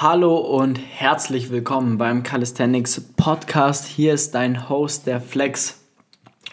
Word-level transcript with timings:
Hallo 0.00 0.36
und 0.36 0.78
herzlich 0.78 1.50
willkommen 1.50 1.98
beim 1.98 2.22
Calisthenics 2.22 3.00
Podcast. 3.16 3.84
Hier 3.84 4.14
ist 4.14 4.32
dein 4.32 4.68
Host, 4.68 5.08
der 5.08 5.20
Flex. 5.20 5.80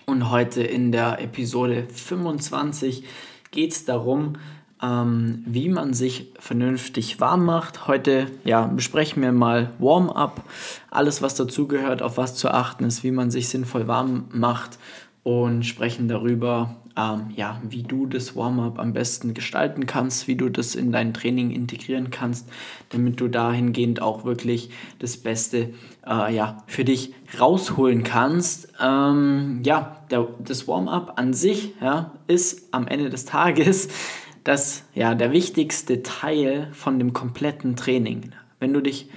Und 0.07 0.31
heute 0.31 0.63
in 0.63 0.91
der 0.91 1.21
Episode 1.21 1.85
25 1.87 3.03
geht 3.51 3.71
es 3.71 3.85
darum, 3.85 4.37
ähm, 4.81 5.43
wie 5.45 5.69
man 5.69 5.93
sich 5.93 6.33
vernünftig 6.39 7.19
warm 7.19 7.45
macht. 7.45 7.85
Heute 7.85 8.31
ja, 8.45 8.65
besprechen 8.65 9.21
wir 9.21 9.31
mal 9.31 9.73
Warm-up, 9.77 10.41
alles 10.89 11.21
was 11.21 11.35
dazugehört, 11.35 12.01
auf 12.01 12.17
was 12.17 12.33
zu 12.33 12.49
achten 12.49 12.83
ist, 12.85 13.03
wie 13.03 13.11
man 13.11 13.29
sich 13.29 13.47
sinnvoll 13.47 13.87
warm 13.87 14.25
macht 14.31 14.79
und 15.21 15.67
sprechen 15.67 16.07
darüber, 16.07 16.77
ähm, 16.97 17.31
ja, 17.35 17.61
wie 17.67 17.83
du 17.83 18.05
das 18.05 18.35
Warm-up 18.35 18.79
am 18.79 18.93
besten 18.93 19.33
gestalten 19.33 19.85
kannst, 19.85 20.27
wie 20.27 20.35
du 20.35 20.49
das 20.49 20.75
in 20.75 20.91
dein 20.91 21.13
Training 21.13 21.51
integrieren 21.51 22.09
kannst, 22.09 22.49
damit 22.89 23.19
du 23.19 23.27
dahingehend 23.27 24.01
auch 24.01 24.23
wirklich 24.23 24.69
das 24.99 25.17
Beste 25.17 25.73
äh, 26.07 26.33
ja, 26.33 26.63
für 26.67 26.85
dich 26.85 27.13
rausholen 27.39 28.03
kannst. 28.03 28.73
Ähm, 28.81 29.61
ja, 29.65 30.01
der, 30.09 30.27
das 30.39 30.67
Warm-up 30.67 31.13
an 31.17 31.33
sich 31.33 31.73
ja, 31.81 32.11
ist 32.27 32.73
am 32.73 32.87
Ende 32.87 33.09
des 33.09 33.25
Tages 33.25 33.89
das, 34.43 34.83
ja, 34.93 35.15
der 35.15 35.31
wichtigste 35.31 36.03
Teil 36.03 36.69
von 36.71 36.99
dem 36.99 37.13
kompletten 37.13 37.75
Training. 37.75 38.31
Wenn 38.59 38.73
du 38.73 38.81
dich, 38.81 39.09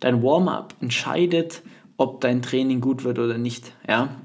dein 0.00 0.22
Warm-up 0.22 0.74
entscheidet, 0.80 1.62
ob 1.96 2.20
dein 2.20 2.42
Training 2.42 2.80
gut 2.80 3.04
wird 3.04 3.18
oder 3.18 3.38
nicht. 3.38 3.72
Ja? 3.88 4.16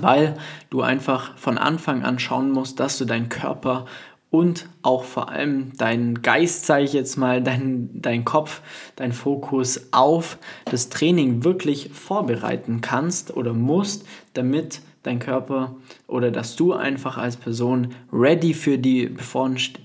Weil 0.00 0.36
du 0.70 0.82
einfach 0.82 1.36
von 1.36 1.58
Anfang 1.58 2.02
an 2.02 2.18
schauen 2.18 2.50
musst, 2.50 2.80
dass 2.80 2.98
du 2.98 3.04
deinen 3.04 3.28
Körper 3.28 3.86
und 4.30 4.68
auch 4.82 5.04
vor 5.04 5.30
allem 5.30 5.72
deinen 5.78 6.20
Geist, 6.20 6.66
sage 6.66 6.84
ich 6.84 6.92
jetzt 6.92 7.16
mal, 7.16 7.42
dein, 7.42 7.90
dein 7.94 8.24
Kopf, 8.24 8.60
dein 8.96 9.12
Fokus 9.12 9.88
auf 9.92 10.38
das 10.66 10.88
Training 10.88 11.44
wirklich 11.44 11.90
vorbereiten 11.92 12.80
kannst 12.80 13.36
oder 13.36 13.52
musst, 13.52 14.06
damit 14.34 14.80
dein 15.04 15.20
Körper 15.20 15.76
oder 16.08 16.32
dass 16.32 16.56
du 16.56 16.72
einfach 16.72 17.16
als 17.16 17.36
Person 17.36 17.94
ready 18.12 18.52
für 18.52 18.76
die 18.76 19.06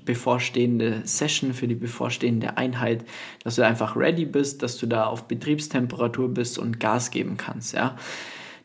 bevorstehende 0.05 1.01
Session, 1.03 1.53
für 1.53 1.67
die 1.67 1.75
bevorstehende 1.75 2.57
Einheit, 2.57 3.05
dass 3.43 3.55
du 3.55 3.65
einfach 3.65 3.95
ready 3.95 4.25
bist, 4.25 4.63
dass 4.63 4.77
du 4.77 4.87
da 4.87 5.05
auf 5.05 5.27
Betriebstemperatur 5.27 6.29
bist 6.29 6.57
und 6.57 6.79
Gas 6.79 7.11
geben 7.11 7.37
kannst, 7.37 7.75
ja. 7.75 7.95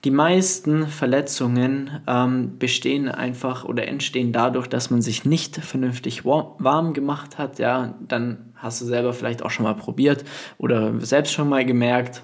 Die 0.06 0.12
meisten 0.12 0.86
Verletzungen 0.86 1.90
ähm, 2.06 2.58
bestehen 2.60 3.08
einfach 3.08 3.64
oder 3.64 3.88
entstehen 3.88 4.30
dadurch, 4.30 4.68
dass 4.68 4.88
man 4.88 5.02
sich 5.02 5.24
nicht 5.24 5.56
vernünftig 5.56 6.24
warm 6.24 6.92
gemacht 6.92 7.38
hat. 7.38 7.58
Ja, 7.58 7.92
dann 8.06 8.52
hast 8.54 8.80
du 8.80 8.84
selber 8.84 9.12
vielleicht 9.12 9.42
auch 9.42 9.50
schon 9.50 9.64
mal 9.64 9.74
probiert 9.74 10.22
oder 10.58 11.00
selbst 11.00 11.32
schon 11.32 11.48
mal 11.48 11.66
gemerkt, 11.66 12.22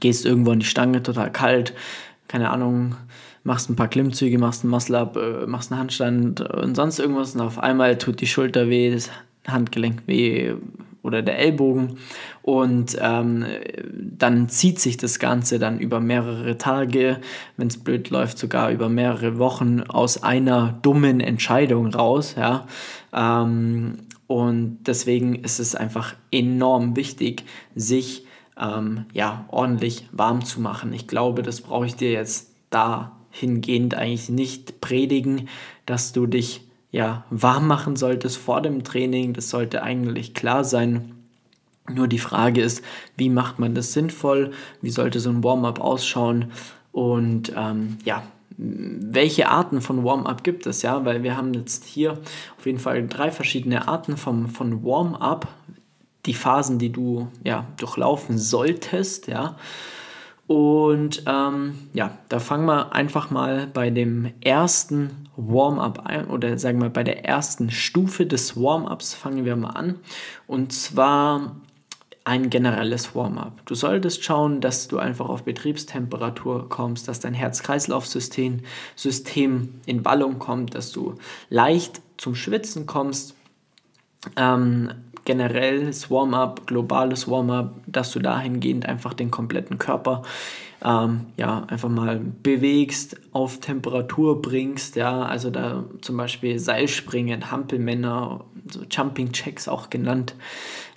gehst 0.00 0.26
irgendwo 0.26 0.50
an 0.50 0.58
die 0.58 0.66
Stange 0.66 1.00
total 1.00 1.30
kalt, 1.30 1.74
keine 2.26 2.50
Ahnung, 2.50 2.96
machst 3.44 3.70
ein 3.70 3.76
paar 3.76 3.86
Klimmzüge, 3.86 4.40
machst 4.40 4.64
einen 4.64 4.72
Muscle-Up, 4.72 5.16
äh, 5.16 5.46
machst 5.46 5.70
einen 5.70 5.82
Handstand 5.82 6.40
und 6.40 6.74
sonst 6.74 6.98
irgendwas 6.98 7.36
und 7.36 7.40
auf 7.40 7.60
einmal 7.60 7.98
tut 7.98 8.20
die 8.20 8.26
Schulter 8.26 8.68
weh, 8.68 8.90
das 8.90 9.10
Handgelenk 9.46 10.02
weh, 10.06 10.54
oder 11.02 11.22
der 11.22 11.38
Ellbogen 11.38 11.96
und 12.42 12.96
ähm, 13.00 13.44
dann 14.18 14.48
zieht 14.48 14.78
sich 14.80 14.96
das 14.96 15.18
Ganze 15.18 15.58
dann 15.58 15.78
über 15.78 16.00
mehrere 16.00 16.58
Tage, 16.58 17.20
wenn 17.56 17.68
es 17.68 17.78
blöd 17.78 18.10
läuft, 18.10 18.38
sogar 18.38 18.70
über 18.70 18.88
mehrere 18.88 19.38
Wochen 19.38 19.80
aus 19.82 20.22
einer 20.22 20.78
dummen 20.82 21.20
Entscheidung 21.20 21.86
raus, 21.88 22.34
ja. 22.36 22.66
Ähm, 23.12 23.98
und 24.26 24.78
deswegen 24.86 25.34
ist 25.34 25.58
es 25.58 25.74
einfach 25.74 26.14
enorm 26.30 26.94
wichtig, 26.94 27.44
sich 27.74 28.24
ähm, 28.56 29.06
ja, 29.12 29.44
ordentlich 29.48 30.06
warm 30.12 30.44
zu 30.44 30.60
machen. 30.60 30.92
Ich 30.92 31.08
glaube, 31.08 31.42
das 31.42 31.62
brauche 31.62 31.86
ich 31.86 31.96
dir 31.96 32.12
jetzt 32.12 32.54
dahingehend 32.70 33.94
eigentlich 33.94 34.28
nicht 34.28 34.80
predigen, 34.80 35.48
dass 35.84 36.12
du 36.12 36.26
dich 36.26 36.69
ja, 36.90 37.24
warm 37.30 37.66
machen 37.66 37.96
solltest 37.96 38.36
vor 38.36 38.62
dem 38.62 38.84
Training. 38.84 39.32
Das 39.32 39.50
sollte 39.50 39.82
eigentlich 39.82 40.34
klar 40.34 40.64
sein. 40.64 41.12
Nur 41.88 42.08
die 42.08 42.18
Frage 42.18 42.62
ist, 42.62 42.84
wie 43.16 43.30
macht 43.30 43.58
man 43.58 43.74
das 43.74 43.92
sinnvoll? 43.92 44.52
Wie 44.80 44.90
sollte 44.90 45.20
so 45.20 45.30
ein 45.30 45.42
Warm-up 45.44 45.80
ausschauen? 45.80 46.52
Und 46.92 47.52
ähm, 47.56 47.98
ja, 48.04 48.22
welche 48.56 49.48
Arten 49.48 49.80
von 49.80 50.04
Warm-up 50.04 50.44
gibt 50.44 50.66
es? 50.66 50.82
Ja, 50.82 51.04
weil 51.04 51.22
wir 51.22 51.36
haben 51.36 51.54
jetzt 51.54 51.84
hier 51.84 52.12
auf 52.58 52.66
jeden 52.66 52.78
Fall 52.78 53.06
drei 53.06 53.30
verschiedene 53.30 53.88
Arten 53.88 54.16
vom, 54.16 54.48
von 54.48 54.84
Warm-up. 54.84 55.48
Die 56.26 56.34
Phasen, 56.34 56.78
die 56.78 56.92
du 56.92 57.28
ja 57.44 57.66
durchlaufen 57.78 58.36
solltest, 58.38 59.28
ja. 59.28 59.56
Und 60.46 61.22
ähm, 61.26 61.78
ja, 61.94 62.18
da 62.28 62.40
fangen 62.40 62.66
wir 62.66 62.92
einfach 62.92 63.30
mal 63.30 63.68
bei 63.72 63.88
dem 63.90 64.32
ersten 64.40 65.28
Warm-up 65.48 66.00
ein 66.06 66.28
oder 66.28 66.58
sagen 66.58 66.80
wir 66.80 66.90
bei 66.90 67.04
der 67.04 67.24
ersten 67.24 67.70
Stufe 67.70 68.26
des 68.26 68.56
Warm-ups 68.56 69.14
fangen 69.14 69.44
wir 69.44 69.56
mal 69.56 69.70
an. 69.70 69.96
Und 70.46 70.72
zwar 70.72 71.56
ein 72.24 72.50
generelles 72.50 73.14
Warm-up. 73.14 73.64
Du 73.66 73.74
solltest 73.74 74.22
schauen, 74.22 74.60
dass 74.60 74.88
du 74.88 74.98
einfach 74.98 75.28
auf 75.28 75.42
Betriebstemperatur 75.42 76.68
kommst, 76.68 77.08
dass 77.08 77.20
dein 77.20 77.34
Herz-Kreislauf-System 77.34 78.60
System 78.94 79.80
in 79.86 80.04
Wallung 80.04 80.38
kommt, 80.38 80.74
dass 80.74 80.92
du 80.92 81.14
leicht 81.48 82.00
zum 82.18 82.34
Schwitzen 82.34 82.86
kommst. 82.86 83.34
Ähm, 84.36 84.90
generelles 85.24 86.10
Warm-up, 86.10 86.66
globales 86.66 87.28
Warm-up, 87.28 87.74
dass 87.86 88.10
du 88.12 88.20
dahingehend 88.20 88.86
einfach 88.86 89.14
den 89.14 89.30
kompletten 89.30 89.78
Körper 89.78 90.22
ähm, 90.84 91.26
ja, 91.36 91.64
einfach 91.68 91.88
mal 91.88 92.20
bewegst, 92.42 93.16
auf 93.32 93.60
Temperatur 93.60 94.40
bringst, 94.40 94.96
ja, 94.96 95.22
also 95.22 95.50
da 95.50 95.84
zum 96.00 96.16
Beispiel 96.16 96.58
Seilspringen, 96.58 97.50
Hampelmänner, 97.50 98.44
so 98.70 98.80
Jumping 98.90 99.32
Checks 99.32 99.68
auch 99.68 99.90
genannt, 99.90 100.34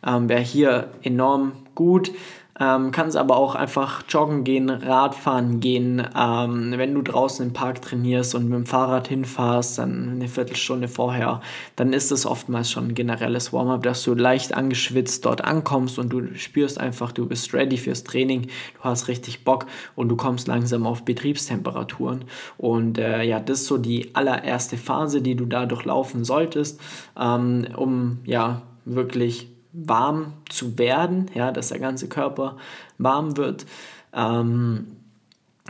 ähm, 0.06 0.30
wäre 0.30 0.42
hier 0.42 0.92
enorm 1.02 1.54
gut. 1.76 2.12
Ähm, 2.60 2.92
kannst 2.92 3.18
aber 3.18 3.36
auch 3.38 3.56
einfach 3.56 4.04
joggen 4.08 4.44
gehen, 4.44 4.70
Radfahren 4.70 5.60
gehen. 5.60 6.08
Ähm, 6.16 6.74
wenn 6.78 6.94
du 6.94 7.02
draußen 7.02 7.48
im 7.48 7.54
Park 7.54 7.82
trainierst 7.82 8.36
und 8.36 8.44
mit 8.44 8.54
dem 8.54 8.66
Fahrrad 8.68 9.08
hinfährst, 9.08 9.80
dann 9.80 10.10
eine 10.12 10.28
Viertelstunde 10.28 10.88
vorher, 10.88 11.42
dann 11.76 11.94
ist 11.94 12.12
es 12.12 12.28
oftmals 12.28 12.70
schon 12.70 12.90
ein 12.90 12.96
generelles 12.96 13.54
Warm-up, 13.54 13.82
dass 13.82 14.04
du 14.04 14.14
leicht 14.14 14.54
angeschwitzt 14.54 15.26
dort 15.26 15.44
ankommst 15.44 15.98
und 15.98 16.10
du 16.10 16.36
spürst 16.36 16.80
einfach, 16.80 17.12
du 17.12 17.26
bist 17.26 17.54
ready 17.56 17.78
fürs 17.78 18.04
Training, 18.04 18.44
du 18.44 18.84
hast 18.84 19.08
richtig 19.08 19.44
Bock 19.44 19.66
und 19.96 20.10
du 20.10 20.16
kommst 20.16 20.48
langsam 20.48 20.86
auf 20.86 21.04
Betriebstemperaturen. 21.06 22.26
Und 22.60 23.00
äh, 23.00 23.24
ja, 23.24 23.40
das 23.40 23.62
ist 23.62 23.68
so 23.68 23.80
die 23.80 24.14
allererste 24.14 24.78
Phase, 24.78 25.22
die 25.24 25.36
du 25.36 25.46
da 25.46 25.66
durchlaufen 25.66 26.24
solltest, 26.24 26.80
ähm, 27.20 27.66
um 27.76 28.20
ja 28.26 28.62
wirklich 28.86 29.53
warm 29.74 30.34
zu 30.50 30.78
werden, 30.78 31.30
ja, 31.34 31.52
dass 31.52 31.70
der 31.70 31.80
ganze 31.80 32.08
Körper 32.08 32.58
warm 32.98 33.38
wird. 33.38 33.66
Ähm, 34.14 34.88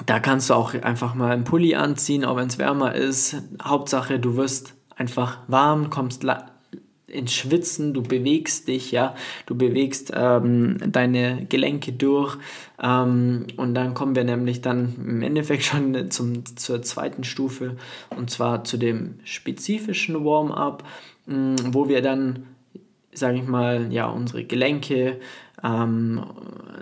da 0.05 0.19
kannst 0.19 0.49
du 0.49 0.55
auch 0.55 0.73
einfach 0.73 1.15
mal 1.15 1.31
einen 1.31 1.43
Pulli 1.43 1.75
anziehen, 1.75 2.25
auch 2.25 2.35
wenn 2.35 2.47
es 2.47 2.57
wärmer 2.57 2.95
ist. 2.95 3.37
Hauptsache, 3.61 4.19
du 4.19 4.35
wirst 4.35 4.73
einfach 4.95 5.39
warm, 5.47 5.89
kommst 5.89 6.23
ins 7.07 7.33
Schwitzen, 7.33 7.93
du 7.93 8.01
bewegst 8.01 8.67
dich, 8.67 8.91
ja, 8.91 9.15
du 9.45 9.55
bewegst 9.55 10.11
ähm, 10.15 10.77
deine 10.85 11.45
Gelenke 11.47 11.93
durch 11.93 12.37
ähm, 12.81 13.45
und 13.55 13.75
dann 13.75 13.93
kommen 13.93 14.15
wir 14.15 14.23
nämlich 14.23 14.61
dann 14.61 14.95
im 14.97 15.21
Endeffekt 15.21 15.63
schon 15.63 16.09
zum, 16.09 16.43
zur 16.55 16.81
zweiten 16.81 17.23
Stufe 17.23 17.77
und 18.17 18.31
zwar 18.31 18.63
zu 18.63 18.77
dem 18.77 19.19
spezifischen 19.23 20.25
Warm-up, 20.25 20.83
wo 21.25 21.87
wir 21.87 22.01
dann 22.01 22.47
sage 23.15 23.37
ich 23.37 23.47
mal, 23.47 23.91
ja, 23.91 24.07
unsere 24.07 24.43
Gelenke 24.43 25.19
ähm, 25.63 26.23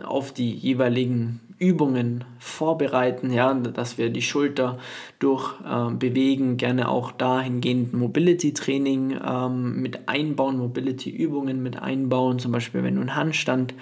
auf 0.04 0.34
die 0.34 0.52
jeweiligen 0.54 1.40
Übungen 1.62 2.24
vorbereiten, 2.40 3.32
ja, 3.32 3.54
dass 3.54 4.00
wir 4.00 4.10
die 4.10 4.24
Schulter 4.24 4.80
durch 5.20 5.54
äh, 5.62 5.92
bewegen, 5.94 6.58
gerne 6.58 6.90
auch 6.90 7.12
dahingehend 7.12 7.94
Mobility 7.94 8.54
Training 8.54 9.16
ähm, 9.24 9.80
mit 9.80 10.10
einbauen, 10.10 10.58
Mobility 10.58 11.12
Übungen 11.12 11.62
mit 11.62 11.80
einbauen, 11.80 12.40
zum 12.40 12.52
Beispiel 12.52 12.84
wenn 12.84 12.96
du 12.96 13.02
einen 13.02 13.16
Handstand 13.16 13.76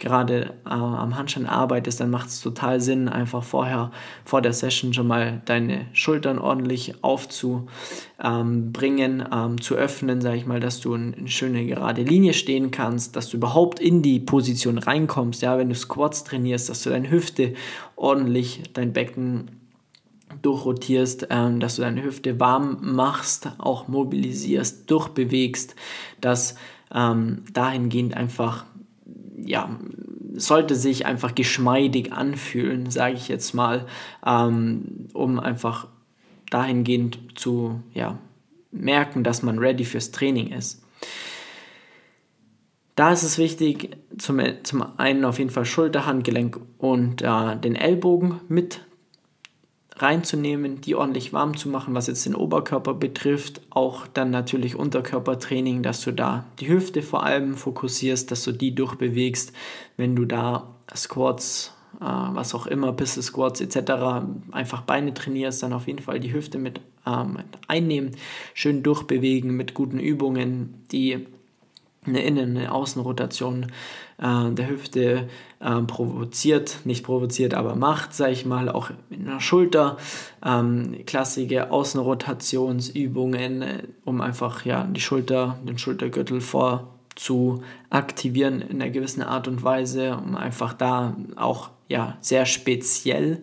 gerade 0.00 0.54
äh, 0.64 0.70
am 0.70 1.16
Handstand 1.16 1.48
arbeitest, 1.48 2.00
dann 2.00 2.10
macht 2.10 2.28
es 2.28 2.40
total 2.40 2.80
Sinn, 2.80 3.08
einfach 3.08 3.44
vorher, 3.44 3.92
vor 4.24 4.42
der 4.42 4.52
Session 4.52 4.92
schon 4.92 5.06
mal 5.06 5.42
deine 5.44 5.86
Schultern 5.92 6.40
ordentlich 6.40 7.04
aufzubringen, 7.04 7.68
ähm, 8.18 9.26
ähm, 9.32 9.60
zu 9.60 9.76
öffnen, 9.76 10.20
sage 10.20 10.38
ich 10.38 10.46
mal, 10.46 10.58
dass 10.58 10.80
du 10.80 10.94
in, 10.94 11.12
in 11.12 11.28
schöne 11.28 11.64
gerade 11.66 12.02
Linie 12.02 12.32
stehen 12.32 12.72
kannst, 12.72 13.14
dass 13.14 13.28
du 13.28 13.36
überhaupt 13.36 13.78
in 13.78 14.02
die 14.02 14.18
Position 14.18 14.78
reinkommst, 14.78 15.42
ja, 15.42 15.56
wenn 15.58 15.68
du 15.68 15.76
Squats 15.76 16.24
trainierst, 16.24 16.68
dass 16.68 16.82
du 16.82 16.90
deine 16.90 17.10
Hüfte 17.10 17.54
ordentlich, 17.94 18.62
dein 18.72 18.92
Becken 18.92 19.50
durchrotierst, 20.42 21.28
ähm, 21.30 21.60
dass 21.60 21.76
du 21.76 21.82
deine 21.82 22.02
Hüfte 22.02 22.40
warm 22.40 22.78
machst, 22.80 23.50
auch 23.58 23.86
mobilisierst, 23.88 24.90
durchbewegst, 24.90 25.76
dass 26.20 26.56
ähm, 26.92 27.44
dahingehend 27.52 28.16
einfach 28.16 28.64
ja, 29.44 29.78
sollte 30.34 30.74
sich 30.74 31.06
einfach 31.06 31.34
geschmeidig 31.34 32.12
anfühlen, 32.12 32.90
sage 32.90 33.14
ich 33.14 33.28
jetzt 33.28 33.54
mal, 33.54 33.86
ähm, 34.24 35.08
um 35.12 35.38
einfach 35.40 35.88
dahingehend 36.50 37.18
zu 37.34 37.82
ja, 37.94 38.18
merken, 38.70 39.24
dass 39.24 39.42
man 39.42 39.58
ready 39.58 39.84
fürs 39.84 40.10
Training 40.10 40.52
ist. 40.52 40.82
Da 42.96 43.12
ist 43.12 43.22
es 43.22 43.38
wichtig, 43.38 43.96
zum, 44.18 44.40
zum 44.62 44.98
einen 44.98 45.24
auf 45.24 45.38
jeden 45.38 45.50
Fall 45.50 45.64
Schulter, 45.64 46.06
Handgelenk 46.06 46.60
und 46.78 47.22
äh, 47.22 47.56
den 47.56 47.74
Ellbogen 47.74 48.40
mit 48.48 48.84
reinzunehmen, 50.02 50.80
die 50.80 50.94
ordentlich 50.94 51.32
warm 51.32 51.56
zu 51.56 51.68
machen, 51.68 51.94
was 51.94 52.06
jetzt 52.06 52.26
den 52.26 52.34
Oberkörper 52.34 52.94
betrifft. 52.94 53.60
Auch 53.70 54.06
dann 54.06 54.30
natürlich 54.30 54.76
Unterkörpertraining, 54.76 55.82
dass 55.82 56.02
du 56.02 56.12
da 56.12 56.44
die 56.58 56.68
Hüfte 56.68 57.02
vor 57.02 57.24
allem 57.24 57.54
fokussierst, 57.54 58.30
dass 58.30 58.44
du 58.44 58.52
die 58.52 58.74
durchbewegst. 58.74 59.52
Wenn 59.96 60.16
du 60.16 60.24
da 60.24 60.74
Squats, 60.94 61.74
äh, 62.00 62.04
was 62.04 62.54
auch 62.54 62.66
immer, 62.66 62.92
Pistol 62.92 63.22
Squats 63.22 63.60
etc. 63.60 64.24
einfach 64.50 64.82
Beine 64.82 65.14
trainierst, 65.14 65.62
dann 65.62 65.72
auf 65.72 65.86
jeden 65.86 66.00
Fall 66.00 66.20
die 66.20 66.32
Hüfte 66.32 66.58
mit, 66.58 66.80
äh, 67.06 67.24
mit 67.24 67.46
einnehmen, 67.68 68.12
schön 68.54 68.82
durchbewegen 68.82 69.56
mit 69.56 69.74
guten 69.74 70.00
Übungen, 70.00 70.82
die 70.92 71.26
eine 72.06 72.22
Innen-, 72.22 72.56
eine 72.56 72.72
Außenrotation 72.72 73.66
äh, 74.18 74.50
der 74.50 74.68
Hüfte 74.68 75.28
äh, 75.60 75.82
provoziert, 75.82 76.80
nicht 76.84 77.04
provoziert, 77.04 77.54
aber 77.54 77.76
macht, 77.76 78.14
sage 78.14 78.32
ich 78.32 78.46
mal, 78.46 78.68
auch 78.68 78.90
in 79.10 79.26
der 79.26 79.40
Schulter. 79.40 79.98
Ähm, 80.44 81.04
klassische 81.06 81.70
Außenrotationsübungen, 81.70 83.62
äh, 83.62 83.82
um 84.04 84.20
einfach 84.20 84.64
ja, 84.64 84.84
die 84.84 85.00
Schulter, 85.00 85.58
den 85.66 85.78
Schultergürtel 85.78 86.40
vor 86.40 86.94
zu 87.16 87.62
aktivieren 87.90 88.62
in 88.62 88.80
einer 88.80 88.90
gewissen 88.90 89.22
Art 89.22 89.46
und 89.48 89.62
Weise, 89.62 90.16
um 90.16 90.36
einfach 90.36 90.72
da 90.72 91.16
auch 91.36 91.70
ja, 91.88 92.16
sehr 92.20 92.46
speziell 92.46 93.42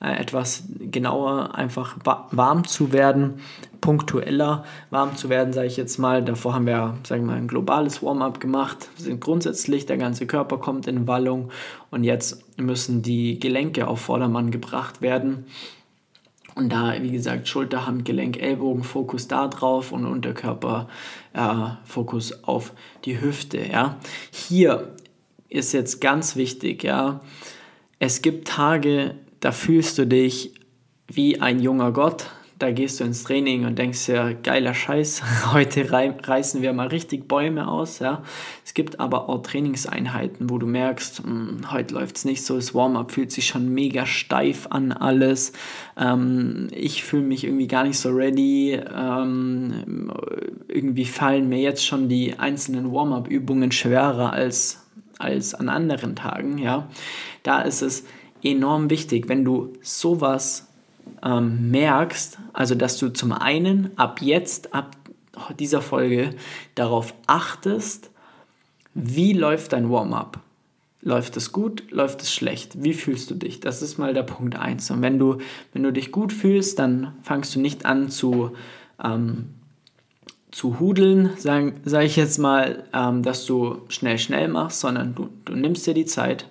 äh, 0.00 0.16
etwas 0.18 0.64
genauer 0.78 1.54
einfach 1.54 1.96
warm 2.02 2.66
zu 2.66 2.92
werden, 2.92 3.40
punktueller 3.82 4.64
warm 4.88 5.16
zu 5.16 5.28
werden, 5.28 5.52
sage 5.52 5.66
ich 5.66 5.76
jetzt 5.76 5.98
mal. 5.98 6.24
Davor 6.24 6.54
haben 6.54 6.66
wir, 6.66 6.96
sagen 7.06 7.24
wir 7.24 7.32
mal, 7.32 7.36
ein 7.36 7.48
globales 7.48 8.02
Warm-up 8.02 8.40
gemacht. 8.40 8.88
Wir 8.96 9.04
sind 9.04 9.20
grundsätzlich, 9.20 9.84
der 9.84 9.98
ganze 9.98 10.26
Körper 10.26 10.56
kommt 10.56 10.86
in 10.86 11.06
Wallung 11.06 11.50
und 11.90 12.04
jetzt 12.04 12.42
müssen 12.58 13.02
die 13.02 13.38
Gelenke 13.38 13.88
auf 13.88 14.00
Vordermann 14.00 14.50
gebracht 14.50 15.02
werden. 15.02 15.44
Und 16.54 16.70
da, 16.70 16.94
wie 17.00 17.10
gesagt, 17.10 17.48
Schulter, 17.48 17.86
Handgelenk, 17.86 18.40
Ellbogen, 18.40 18.84
Fokus 18.84 19.26
da 19.26 19.48
drauf 19.48 19.90
und 19.90 20.06
Unterkörper, 20.06 20.88
äh, 21.32 21.70
Fokus 21.84 22.44
auf 22.44 22.72
die 23.04 23.20
Hüfte. 23.20 23.58
Ja. 23.66 23.98
Hier 24.30 24.94
ist 25.48 25.72
jetzt 25.72 26.00
ganz 26.00 26.36
wichtig, 26.36 26.82
ja. 26.84 27.20
Es 27.98 28.22
gibt 28.22 28.48
Tage, 28.48 29.16
da 29.40 29.50
fühlst 29.50 29.98
du 29.98 30.06
dich 30.06 30.54
wie 31.08 31.40
ein 31.40 31.60
junger 31.60 31.92
Gott. 31.92 32.30
Da 32.62 32.70
gehst 32.70 33.00
du 33.00 33.04
ins 33.04 33.24
Training 33.24 33.66
und 33.66 33.76
denkst 33.76 34.06
ja, 34.06 34.34
geiler 34.34 34.72
Scheiß, 34.72 35.24
heute 35.52 35.90
reißen 35.90 36.62
wir 36.62 36.72
mal 36.72 36.86
richtig 36.86 37.26
Bäume 37.26 37.66
aus. 37.66 37.98
Ja. 37.98 38.22
Es 38.64 38.72
gibt 38.72 39.00
aber 39.00 39.28
auch 39.28 39.42
Trainingseinheiten, 39.42 40.48
wo 40.48 40.58
du 40.58 40.68
merkst, 40.68 41.26
mh, 41.26 41.28
hm, 41.28 41.72
heute 41.72 41.94
läuft 41.94 42.18
es 42.18 42.24
nicht 42.24 42.44
so, 42.44 42.54
das 42.54 42.72
Warm-up 42.72 43.10
fühlt 43.10 43.32
sich 43.32 43.48
schon 43.48 43.74
mega 43.74 44.06
steif 44.06 44.68
an 44.70 44.92
alles. 44.92 45.54
Ähm, 45.96 46.68
ich 46.70 47.02
fühle 47.02 47.24
mich 47.24 47.42
irgendwie 47.42 47.66
gar 47.66 47.82
nicht 47.82 47.98
so 47.98 48.10
ready. 48.10 48.74
Ähm, 48.74 50.12
irgendwie 50.68 51.06
fallen 51.06 51.48
mir 51.48 51.58
jetzt 51.58 51.84
schon 51.84 52.08
die 52.08 52.38
einzelnen 52.38 52.92
Warm-up-Übungen 52.92 53.72
schwerer 53.72 54.32
als, 54.32 54.86
als 55.18 55.52
an 55.52 55.68
anderen 55.68 56.14
Tagen. 56.14 56.58
Ja. 56.58 56.88
Da 57.42 57.62
ist 57.62 57.82
es 57.82 58.04
enorm 58.44 58.88
wichtig, 58.88 59.28
wenn 59.28 59.44
du 59.44 59.72
sowas 59.82 60.68
ähm, 61.22 61.70
merkst, 61.70 62.38
also 62.52 62.74
dass 62.74 62.98
du 62.98 63.08
zum 63.10 63.32
einen 63.32 63.90
ab 63.96 64.20
jetzt, 64.20 64.74
ab 64.74 64.96
dieser 65.58 65.80
Folge 65.80 66.30
darauf 66.74 67.14
achtest, 67.26 68.10
wie 68.94 69.32
läuft 69.32 69.72
dein 69.72 69.90
Warm-up? 69.90 70.40
Läuft 71.00 71.36
es 71.36 71.50
gut? 71.50 71.90
Läuft 71.90 72.22
es 72.22 72.32
schlecht? 72.32 72.82
Wie 72.82 72.94
fühlst 72.94 73.30
du 73.30 73.34
dich? 73.34 73.58
Das 73.58 73.82
ist 73.82 73.98
mal 73.98 74.14
der 74.14 74.22
Punkt 74.22 74.54
1. 74.54 74.90
Und 74.92 75.02
wenn 75.02 75.18
du, 75.18 75.38
wenn 75.72 75.82
du 75.82 75.92
dich 75.92 76.12
gut 76.12 76.32
fühlst, 76.32 76.78
dann 76.78 77.14
fangst 77.22 77.54
du 77.56 77.60
nicht 77.60 77.86
an 77.86 78.08
zu, 78.08 78.52
ähm, 79.02 79.48
zu 80.52 80.78
hudeln, 80.78 81.30
sage 81.38 81.72
sag 81.84 82.04
ich 82.04 82.14
jetzt 82.14 82.38
mal, 82.38 82.84
ähm, 82.92 83.24
dass 83.24 83.46
du 83.46 83.78
schnell, 83.88 84.18
schnell 84.18 84.46
machst, 84.46 84.80
sondern 84.80 85.14
du, 85.14 85.28
du 85.44 85.56
nimmst 85.56 85.86
dir 85.86 85.94
die 85.94 86.04
Zeit, 86.04 86.46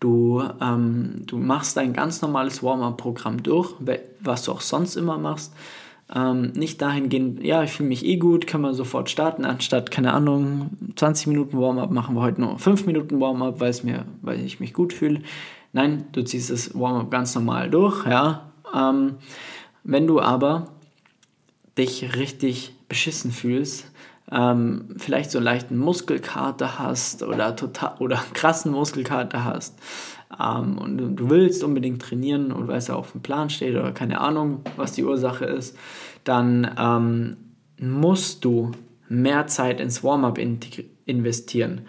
Du, 0.00 0.42
ähm, 0.62 1.22
du 1.26 1.36
machst 1.36 1.76
dein 1.76 1.92
ganz 1.92 2.22
normales 2.22 2.62
Warm-up-Programm 2.62 3.42
durch, 3.42 3.74
was 4.20 4.44
du 4.44 4.52
auch 4.52 4.62
sonst 4.62 4.96
immer 4.96 5.18
machst. 5.18 5.52
Ähm, 6.12 6.52
nicht 6.54 6.82
dahingehend, 6.82 7.44
ja, 7.44 7.62
ich 7.62 7.70
fühle 7.70 7.90
mich 7.90 8.04
eh 8.04 8.16
gut, 8.16 8.46
kann 8.46 8.62
man 8.62 8.74
sofort 8.74 9.10
starten, 9.10 9.44
anstatt, 9.44 9.90
keine 9.90 10.12
Ahnung, 10.12 10.70
20 10.96 11.28
Minuten 11.28 11.60
Warm-up 11.60 11.90
machen 11.90 12.16
wir 12.16 12.22
heute 12.22 12.40
nur 12.40 12.58
5 12.58 12.86
Minuten 12.86 13.20
Warm-up, 13.20 13.60
weil, 13.60 13.74
weil 14.22 14.40
ich 14.40 14.58
mich 14.58 14.72
gut 14.72 14.92
fühle. 14.92 15.20
Nein, 15.72 16.06
du 16.12 16.24
ziehst 16.24 16.50
das 16.50 16.74
Warm-up 16.74 17.10
ganz 17.10 17.34
normal 17.34 17.70
durch, 17.70 18.06
ja. 18.06 18.50
Ähm, 18.74 19.16
wenn 19.84 20.06
du 20.06 20.20
aber 20.20 20.68
dich 21.78 22.16
richtig 22.16 22.74
beschissen 22.88 23.30
fühlst, 23.30 23.90
ähm, 24.32 24.94
vielleicht 24.96 25.30
so 25.30 25.38
einen 25.38 25.44
leichten 25.44 25.76
Muskelkater 25.76 26.78
hast 26.78 27.22
oder 27.22 27.56
total 27.56 27.94
oder 27.98 28.22
krassen 28.34 28.72
Muskelkater 28.72 29.44
hast 29.44 29.78
ähm, 30.38 30.78
und 30.78 30.98
du, 30.98 31.08
du, 31.08 31.30
willst 31.30 31.64
unbedingt 31.64 32.02
trainieren 32.02 32.52
und 32.52 32.68
weil 32.68 32.78
es 32.78 32.88
ja 32.88 32.94
auf 32.94 33.12
dem 33.12 33.22
Plan 33.22 33.50
steht 33.50 33.74
oder 33.74 33.92
keine 33.92 34.20
Ahnung, 34.20 34.60
was 34.76 34.92
die 34.92 35.04
Ursache 35.04 35.44
ist, 35.44 35.76
dann 36.24 36.70
ähm, 36.78 37.36
musst 37.78 38.44
du 38.44 38.72
mehr 39.08 39.46
Zeit 39.48 39.80
ins 39.80 40.04
Warm-up 40.04 40.38
investieren. 40.38 41.82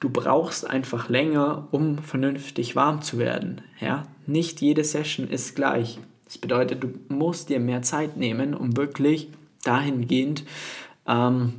Du 0.00 0.10
brauchst 0.10 0.68
einfach 0.68 1.08
länger, 1.08 1.68
um 1.70 1.98
vernünftig 1.98 2.76
warm 2.76 3.02
zu 3.02 3.18
werden. 3.18 3.62
Ja? 3.80 4.04
Nicht 4.26 4.60
jede 4.60 4.84
Session 4.84 5.28
ist 5.28 5.56
gleich. 5.56 5.98
Das 6.26 6.38
bedeutet, 6.38 6.84
du 6.84 6.90
musst 7.08 7.48
dir 7.48 7.58
mehr 7.58 7.82
Zeit 7.82 8.16
nehmen, 8.16 8.54
um 8.54 8.76
wirklich 8.76 9.30
dahingehend 9.64 10.44
ähm, 11.06 11.54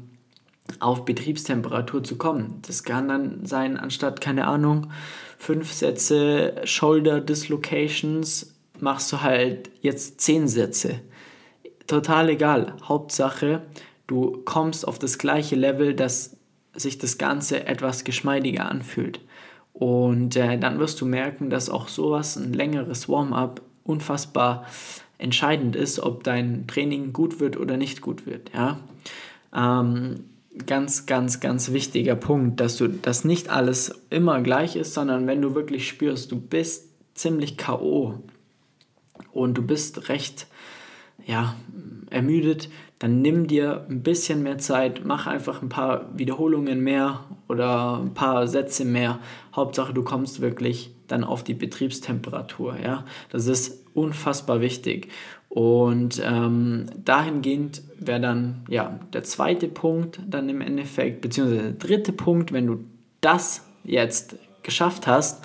auf 0.79 1.05
Betriebstemperatur 1.05 2.03
zu 2.03 2.17
kommen. 2.17 2.61
Das 2.65 2.83
kann 2.83 3.07
dann 3.07 3.45
sein, 3.45 3.77
anstatt, 3.77 4.21
keine 4.21 4.47
Ahnung, 4.47 4.91
fünf 5.37 5.71
Sätze 5.71 6.55
Shoulder 6.63 7.21
Dislocations, 7.21 8.53
machst 8.79 9.11
du 9.11 9.21
halt 9.21 9.69
jetzt 9.81 10.21
zehn 10.21 10.47
Sätze. 10.47 11.01
Total 11.87 12.29
egal. 12.29 12.75
Hauptsache, 12.83 13.63
du 14.07 14.41
kommst 14.45 14.87
auf 14.87 14.99
das 14.99 15.17
gleiche 15.17 15.55
Level, 15.55 15.93
dass 15.93 16.37
sich 16.73 16.97
das 16.97 17.17
Ganze 17.17 17.65
etwas 17.65 18.03
geschmeidiger 18.03 18.69
anfühlt. 18.69 19.19
Und 19.73 20.35
äh, 20.35 20.57
dann 20.59 20.79
wirst 20.79 21.01
du 21.01 21.05
merken, 21.05 21.49
dass 21.49 21.69
auch 21.69 21.87
sowas, 21.87 22.35
ein 22.35 22.53
längeres 22.53 23.09
Warm-up, 23.09 23.61
unfassbar 23.83 24.65
entscheidend 25.17 25.75
ist, 25.75 25.99
ob 25.99 26.23
dein 26.23 26.67
Training 26.67 27.13
gut 27.13 27.39
wird 27.39 27.57
oder 27.57 27.77
nicht 27.77 28.01
gut 28.01 28.25
wird. 28.25 28.51
Ja? 28.53 28.79
Ähm, 29.55 30.25
ganz, 30.67 31.05
ganz, 31.05 31.39
ganz 31.39 31.71
wichtiger 31.71 32.15
Punkt, 32.15 32.59
dass 32.59 32.77
du 32.77 32.87
das 32.87 33.23
nicht 33.25 33.49
alles 33.49 34.03
immer 34.09 34.41
gleich 34.41 34.75
ist, 34.75 34.93
sondern 34.93 35.27
wenn 35.27 35.41
du 35.41 35.55
wirklich 35.55 35.87
spürst, 35.87 36.31
du 36.31 36.39
bist 36.39 36.89
ziemlich 37.15 37.57
K.O. 37.57 38.15
und 39.31 39.57
du 39.57 39.61
bist 39.61 40.09
recht 40.09 40.47
ja, 41.25 41.55
ermüdet, 42.09 42.69
dann 42.97 43.21
nimm 43.21 43.47
dir 43.47 43.85
ein 43.89 44.03
bisschen 44.03 44.43
mehr 44.43 44.57
Zeit, 44.57 45.05
mach 45.05 45.25
einfach 45.25 45.61
ein 45.61 45.69
paar 45.69 46.09
Wiederholungen 46.17 46.81
mehr 46.81 47.25
oder 47.47 47.99
ein 47.99 48.13
paar 48.13 48.47
Sätze 48.47 48.83
mehr. 48.83 49.19
Hauptsache, 49.55 49.93
du 49.93 50.03
kommst 50.03 50.41
wirklich 50.41 50.93
dann 51.07 51.23
auf 51.23 51.43
die 51.43 51.53
Betriebstemperatur. 51.53 52.77
Ja? 52.83 53.05
Das 53.29 53.47
ist 53.47 53.85
unfassbar 53.99 54.61
wichtig. 54.61 55.09
Und 55.49 56.21
ähm, 56.23 56.85
dahingehend 57.03 57.81
wäre 57.97 58.21
dann 58.21 58.61
ja 58.69 58.99
der 59.13 59.23
zweite 59.23 59.67
Punkt 59.67 60.19
dann 60.27 60.47
im 60.47 60.61
Endeffekt, 60.61 61.21
beziehungsweise 61.21 61.61
der 61.61 61.71
dritte 61.71 62.13
Punkt, 62.13 62.53
wenn 62.53 62.67
du 62.67 62.83
das 63.21 63.65
jetzt 63.83 64.35
geschafft 64.61 65.07
hast, 65.07 65.43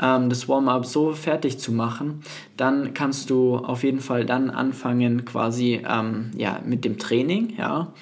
ähm, 0.00 0.30
das 0.30 0.48
Warm-up 0.48 0.86
so 0.86 1.12
fertig 1.12 1.58
zu 1.58 1.72
machen, 1.72 2.22
dann 2.56 2.94
kannst 2.94 3.28
du 3.28 3.56
auf 3.56 3.84
jeden 3.84 4.00
Fall 4.00 4.24
dann 4.24 4.48
anfangen 4.50 5.26
quasi 5.26 5.82
ähm, 5.86 6.30
ja, 6.36 6.60
mit 6.64 6.84
dem 6.84 6.98
Training, 6.98 7.54
ja. 7.58 7.92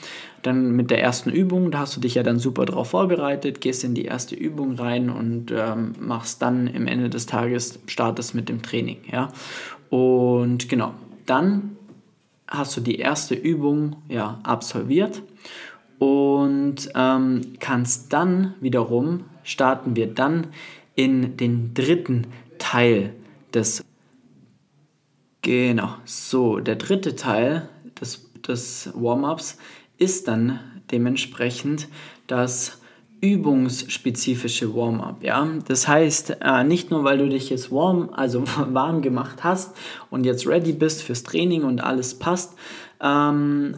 Dann 0.42 0.75
mit 0.75 0.90
der 0.90 1.02
ersten 1.02 1.28
Übung, 1.28 1.71
da 1.71 1.80
hast 1.80 1.97
du 1.97 2.00
dich 2.00 2.14
ja 2.14 2.23
dann 2.23 2.38
super 2.38 2.64
drauf 2.64 2.90
vorbereitet, 2.90 3.61
gehst 3.61 3.85
in 3.85 3.92
die 3.92 4.07
erste 4.07 4.35
Übung 4.35 4.76
rein 4.76 5.11
und 5.11 5.52
ähm, 5.54 5.92
machst 6.00 6.40
dann 6.40 6.66
im 6.66 6.87
Ende 6.87 7.11
des 7.11 7.26
Tages, 7.26 7.78
startest 7.87 8.35
mit 8.35 8.49
dem 8.49 8.62
Training, 8.62 8.99
ja. 9.12 9.28
Und 9.90 10.68
genau, 10.68 10.94
dann 11.26 11.76
hast 12.49 12.76
du 12.76 12.80
die 12.80 12.99
erste 12.99 13.35
Übung 13.35 13.97
ja, 14.09 14.40
absolviert 14.42 15.23
und 15.99 16.90
ähm, 16.94 17.52
kannst 17.61 18.12
dann 18.12 18.54
wiederum 18.61 19.25
starten 19.42 19.97
wir 19.97 20.06
dann 20.06 20.49
in 20.94 21.37
den 21.37 21.75
dritten 21.75 22.26
Teil 22.59 23.14
des. 23.52 23.85
Genau, 25.42 25.94
so, 26.04 26.61
der 26.61 26.76
dritte 26.76 27.16
Teil 27.16 27.68
des, 28.00 28.30
des 28.47 28.90
Warm-ups 28.94 29.59
ist 29.99 30.28
dann 30.28 30.61
dementsprechend 30.90 31.88
das 32.26 32.79
übungsspezifische 33.20 34.74
Warm-up. 34.74 35.22
Ja? 35.22 35.46
Das 35.66 35.86
heißt, 35.86 36.38
äh, 36.40 36.64
nicht 36.64 36.90
nur 36.90 37.04
weil 37.04 37.18
du 37.18 37.28
dich 37.28 37.50
jetzt 37.50 37.70
warm, 37.70 38.10
also 38.12 38.44
warm 38.68 39.02
gemacht 39.02 39.44
hast 39.44 39.76
und 40.10 40.24
jetzt 40.24 40.46
ready 40.46 40.72
bist 40.72 41.02
fürs 41.02 41.22
Training 41.22 41.64
und 41.64 41.80
alles 41.80 42.18
passt, 42.18 42.54
ähm, 43.00 43.74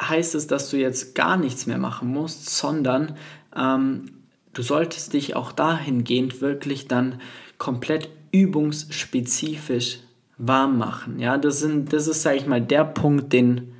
heißt 0.00 0.34
es, 0.34 0.46
dass 0.46 0.70
du 0.70 0.76
jetzt 0.76 1.14
gar 1.14 1.36
nichts 1.36 1.66
mehr 1.66 1.78
machen 1.78 2.08
musst, 2.08 2.50
sondern 2.56 3.16
ähm, 3.56 4.06
du 4.52 4.62
solltest 4.62 5.12
dich 5.12 5.36
auch 5.36 5.52
dahingehend 5.52 6.40
wirklich 6.40 6.88
dann 6.88 7.20
komplett 7.58 8.08
übungsspezifisch 8.32 9.98
warm 10.36 10.78
machen. 10.78 11.20
Ja, 11.20 11.38
das, 11.38 11.60
sind, 11.60 11.92
das 11.92 12.08
ist, 12.08 12.22
sage 12.22 12.38
ich 12.38 12.46
mal, 12.46 12.60
der 12.60 12.84
Punkt, 12.84 13.32
den 13.32 13.74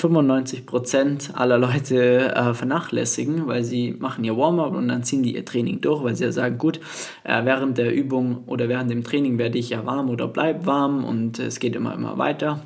95% 0.00 1.34
aller 1.34 1.58
Leute 1.58 2.34
äh, 2.34 2.54
vernachlässigen, 2.54 3.46
weil 3.46 3.64
sie 3.64 3.92
machen 3.98 4.24
ihr 4.24 4.36
Warm-up 4.36 4.74
und 4.74 4.88
dann 4.88 5.04
ziehen 5.04 5.22
die 5.22 5.34
ihr 5.34 5.44
Training 5.44 5.80
durch, 5.80 6.02
weil 6.02 6.16
sie 6.16 6.24
ja 6.24 6.32
sagen, 6.32 6.58
gut, 6.58 6.80
äh, 7.24 7.44
während 7.44 7.78
der 7.78 7.94
Übung 7.94 8.44
oder 8.46 8.68
während 8.68 8.90
dem 8.90 9.04
Training 9.04 9.38
werde 9.38 9.58
ich 9.58 9.70
ja 9.70 9.84
warm 9.84 10.10
oder 10.10 10.28
bleib 10.28 10.66
warm 10.66 11.04
und 11.04 11.38
es 11.38 11.60
geht 11.60 11.76
immer, 11.76 11.94
immer 11.94 12.18
weiter. 12.18 12.60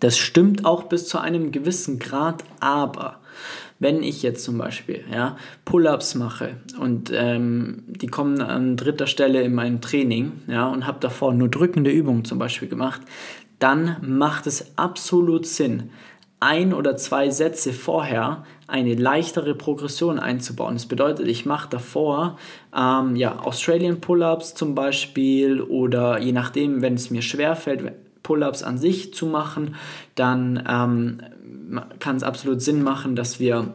Das 0.00 0.18
stimmt 0.18 0.64
auch 0.64 0.84
bis 0.84 1.06
zu 1.08 1.18
einem 1.18 1.52
gewissen 1.52 1.98
Grad, 1.98 2.44
aber 2.60 3.16
wenn 3.78 4.02
ich 4.02 4.22
jetzt 4.22 4.44
zum 4.44 4.58
Beispiel 4.58 5.04
ja, 5.12 5.36
Pull-ups 5.64 6.14
mache 6.14 6.56
und 6.78 7.10
ähm, 7.14 7.82
die 7.86 8.06
kommen 8.06 8.40
an 8.40 8.76
dritter 8.76 9.06
Stelle 9.06 9.42
in 9.42 9.54
meinem 9.54 9.80
Training 9.80 10.32
ja, 10.46 10.68
und 10.68 10.86
habe 10.86 11.00
davor 11.00 11.32
nur 11.32 11.48
drückende 11.48 11.90
Übungen 11.90 12.24
zum 12.24 12.38
Beispiel 12.38 12.68
gemacht, 12.68 13.00
dann 13.58 13.96
macht 14.02 14.46
es 14.46 14.76
absolut 14.76 15.46
Sinn, 15.46 15.90
ein 16.40 16.72
oder 16.72 16.96
zwei 16.96 17.28
Sätze 17.30 17.72
vorher 17.74 18.44
eine 18.66 18.94
leichtere 18.94 19.54
Progression 19.54 20.18
einzubauen. 20.18 20.74
Das 20.74 20.86
bedeutet, 20.86 21.28
ich 21.28 21.44
mache 21.44 21.68
davor 21.68 22.38
ähm, 22.74 23.14
ja, 23.16 23.38
Australian 23.40 24.00
Pull-ups 24.00 24.54
zum 24.54 24.74
Beispiel 24.74 25.60
oder 25.60 26.18
je 26.18 26.32
nachdem, 26.32 26.80
wenn 26.80 26.94
es 26.94 27.10
mir 27.10 27.22
schwerfällt, 27.22 27.92
Pull-ups 28.22 28.62
an 28.62 28.78
sich 28.78 29.12
zu 29.12 29.26
machen, 29.26 29.74
dann 30.14 30.64
ähm, 30.68 31.20
kann 31.98 32.16
es 32.16 32.22
absolut 32.22 32.62
Sinn 32.62 32.82
machen, 32.82 33.16
dass 33.16 33.38
wir 33.38 33.74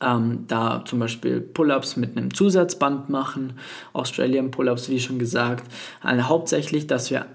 ähm, 0.00 0.44
da 0.48 0.84
zum 0.84 0.98
Beispiel 0.98 1.40
Pull-ups 1.40 1.96
mit 1.96 2.16
einem 2.16 2.34
Zusatzband 2.34 3.10
machen, 3.10 3.54
Australian 3.92 4.50
Pull-ups, 4.50 4.88
wie 4.88 5.00
schon 5.00 5.18
gesagt. 5.18 5.70
Also 6.00 6.24
hauptsächlich, 6.24 6.86
dass 6.86 7.10
wir 7.10 7.26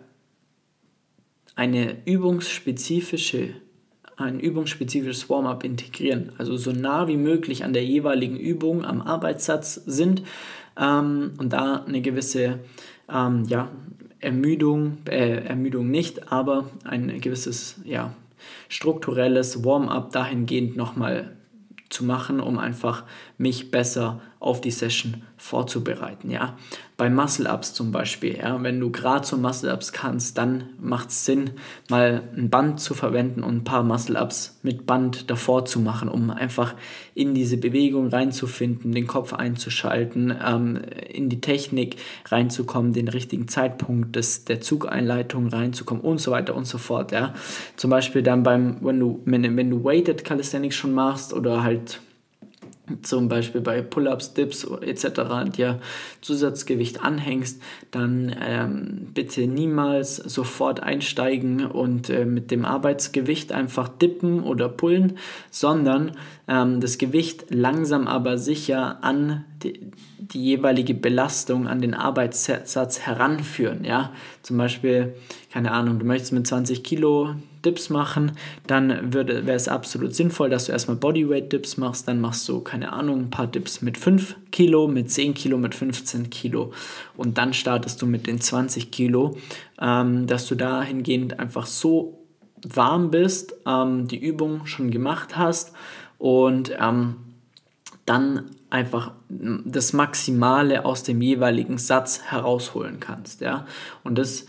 eine 1.55 2.05
übungsspezifische 2.05 3.55
ein 4.17 4.39
übungsspezifisches 4.39 5.29
Warm-up 5.29 5.63
integrieren. 5.63 6.31
Also 6.37 6.57
so 6.57 6.71
nah 6.71 7.07
wie 7.07 7.17
möglich 7.17 7.63
an 7.63 7.73
der 7.73 7.85
jeweiligen 7.85 8.37
Übung 8.37 8.85
am 8.85 9.01
Arbeitssatz 9.01 9.75
sind 9.85 10.23
ähm, 10.79 11.33
und 11.37 11.53
da 11.53 11.83
eine 11.85 12.01
gewisse 12.01 12.59
ähm, 13.11 13.45
ja, 13.47 13.69
Ermüdung, 14.19 14.97
äh, 15.09 15.45
Ermüdung 15.45 15.89
nicht, 15.91 16.31
aber 16.31 16.69
ein 16.83 17.19
gewisses 17.19 17.75
ja, 17.83 18.13
strukturelles 18.69 19.63
Warm-up 19.63 20.11
dahingehend 20.11 20.75
nochmal 20.75 21.35
zu 21.89 22.03
machen, 22.03 22.39
um 22.39 22.57
einfach 22.57 23.03
mich 23.37 23.71
besser 23.71 24.21
auf 24.39 24.61
die 24.61 24.71
Session 24.71 25.23
vorzubereiten. 25.37 26.29
Ja? 26.31 26.57
Bei 26.97 27.09
Muscle-Ups 27.09 27.73
zum 27.73 27.91
Beispiel, 27.91 28.37
ja? 28.37 28.61
wenn 28.63 28.79
du 28.79 28.89
gerade 28.89 29.27
so 29.27 29.35
Muscle-Ups 29.35 29.91
kannst, 29.91 30.37
dann 30.37 30.69
macht 30.79 31.09
es 31.09 31.25
Sinn, 31.25 31.51
mal 31.89 32.23
ein 32.37 32.49
Band 32.49 32.79
zu 32.79 32.93
verwenden 32.93 33.43
und 33.43 33.57
ein 33.57 33.63
paar 33.65 33.83
Muscle-Ups 33.83 34.59
mit 34.63 34.85
Band 34.85 35.29
davor 35.29 35.65
zu 35.65 35.81
machen, 35.81 36.07
um 36.07 36.29
einfach 36.29 36.73
in 37.13 37.33
diese 37.33 37.57
Bewegung 37.57 38.07
reinzufinden, 38.07 38.93
den 38.93 39.07
Kopf 39.07 39.33
einzuschalten, 39.33 40.33
ähm, 40.45 40.79
in 41.11 41.27
die 41.27 41.41
Technik 41.41 41.97
reinzukommen, 42.27 42.93
den 42.93 43.09
richtigen 43.09 43.49
Zeitpunkt 43.49 44.15
des, 44.15 44.45
der 44.45 44.61
Zugeinleitung 44.61 45.47
reinzukommen 45.47 46.01
und 46.01 46.19
so 46.19 46.31
weiter 46.31 46.55
und 46.55 46.65
so 46.65 46.77
fort. 46.77 47.11
Ja? 47.11 47.33
Zum 47.75 47.89
Beispiel 47.89 48.23
dann 48.23 48.43
beim, 48.43 48.77
wenn 48.79 48.99
du, 49.01 49.21
wenn, 49.25 49.57
wenn 49.57 49.69
du 49.69 49.83
Weighted 49.83 50.23
Calisthenics 50.23 50.75
schon 50.75 50.93
machst 50.93 51.33
oder 51.33 51.61
halt 51.61 51.99
zum 53.01 53.27
Beispiel 53.29 53.61
bei 53.61 53.81
Pull-ups, 53.81 54.33
Dips 54.33 54.63
etc. 54.63 55.49
dir 55.55 55.79
Zusatzgewicht 56.21 57.01
anhängst, 57.01 57.61
dann 57.91 58.35
ähm, 58.41 59.07
bitte 59.13 59.47
niemals 59.47 60.17
sofort 60.17 60.81
einsteigen 60.81 61.65
und 61.65 62.09
äh, 62.09 62.25
mit 62.25 62.51
dem 62.51 62.65
Arbeitsgewicht 62.65 63.51
einfach 63.51 63.87
dippen 63.87 64.43
oder 64.43 64.69
pullen, 64.69 65.17
sondern 65.51 66.11
ähm, 66.47 66.79
das 66.81 66.97
Gewicht 66.97 67.45
langsam 67.49 68.07
aber 68.07 68.37
sicher 68.37 69.03
an 69.03 69.45
die, 69.65 69.91
die, 70.17 70.43
jeweilige 70.43 70.93
Belastung, 70.93 71.67
an 71.67 71.81
den 71.81 71.93
Arbeitssatz 71.93 72.99
heranführen. 72.99 73.83
Ja? 73.83 74.11
Zum 74.41 74.57
Beispiel, 74.57 75.15
keine 75.51 75.71
Ahnung, 75.71 75.99
du 75.99 76.05
möchtest 76.05 76.33
mit 76.33 76.47
20 76.47 76.83
Kilo 76.83 77.35
Dips 77.65 77.89
machen, 77.89 78.33
dann 78.67 79.13
wäre 79.13 79.51
es 79.51 79.67
absolut 79.67 80.13
sinnvoll, 80.13 80.49
dass 80.49 80.65
du 80.65 80.71
erstmal 80.71 80.97
Bodyweight 80.97 81.51
Dips 81.51 81.77
machst, 81.77 82.07
dann 82.07 82.21
machst 82.21 82.47
du, 82.47 82.61
keine 82.61 82.93
Ahnung, 82.93 83.21
ein 83.21 83.29
paar 83.29 83.47
Dips 83.47 83.81
mit 83.81 83.97
5 83.97 84.35
Kilo, 84.51 84.87
mit 84.87 85.11
10 85.11 85.33
Kilo, 85.33 85.57
mit 85.57 85.73
15 85.73 86.29
Kilo 86.29 86.71
und 87.17 87.37
dann 87.37 87.53
startest 87.53 88.01
du 88.01 88.05
mit 88.05 88.27
den 88.27 88.39
20 88.39 88.91
Kilo, 88.91 89.35
ähm, 89.81 90.27
dass 90.27 90.47
du 90.47 90.55
dahingehend 90.55 91.39
einfach 91.39 91.65
so 91.65 92.25
warm 92.67 93.11
bist, 93.11 93.55
ähm, 93.65 94.07
die 94.07 94.19
Übung 94.19 94.65
schon 94.67 94.91
gemacht 94.91 95.35
hast 95.35 95.73
und 96.17 96.71
ähm, 96.79 97.15
dann 98.05 98.51
einfach 98.69 99.11
das 99.29 99.93
Maximale 99.93 100.85
aus 100.85 101.03
dem 101.03 101.21
jeweiligen 101.21 101.77
Satz 101.77 102.21
herausholen 102.23 102.99
kannst. 102.99 103.41
Ja? 103.41 103.65
Und 104.03 104.17
das 104.17 104.45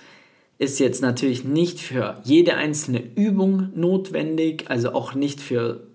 ist 0.58 0.78
jetzt 0.78 1.02
natürlich 1.02 1.44
nicht 1.44 1.80
für 1.80 2.20
jede 2.24 2.54
einzelne 2.54 3.02
Übung 3.14 3.70
notwendig, 3.74 4.64
also 4.68 4.92
auch 4.92 5.14
nicht 5.14 5.40
für 5.40 5.86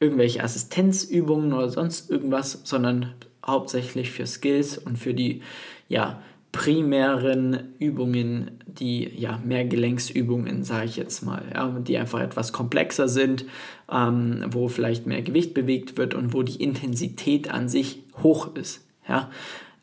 irgendwelche 0.00 0.42
Assistenzübungen 0.42 1.52
oder 1.52 1.68
sonst 1.68 2.10
irgendwas, 2.10 2.60
sondern 2.64 3.14
hauptsächlich 3.44 4.10
für 4.10 4.26
Skills 4.26 4.78
und 4.78 4.98
für 4.98 5.14
die 5.14 5.42
ja, 5.88 6.20
primären 6.56 7.74
Übungen, 7.78 8.52
die 8.66 9.10
ja 9.14 9.38
mehr 9.44 9.66
Gelenksübungen, 9.66 10.64
sage 10.64 10.86
ich 10.86 10.96
jetzt 10.96 11.22
mal, 11.22 11.42
ja, 11.52 11.68
die 11.68 11.98
einfach 11.98 12.20
etwas 12.20 12.50
komplexer 12.52 13.08
sind, 13.08 13.44
ähm, 13.92 14.42
wo 14.48 14.68
vielleicht 14.68 15.06
mehr 15.06 15.20
Gewicht 15.20 15.52
bewegt 15.52 15.98
wird 15.98 16.14
und 16.14 16.32
wo 16.32 16.42
die 16.42 16.62
Intensität 16.62 17.50
an 17.50 17.68
sich 17.68 18.02
hoch 18.22 18.54
ist. 18.56 18.86
Ja. 19.06 19.30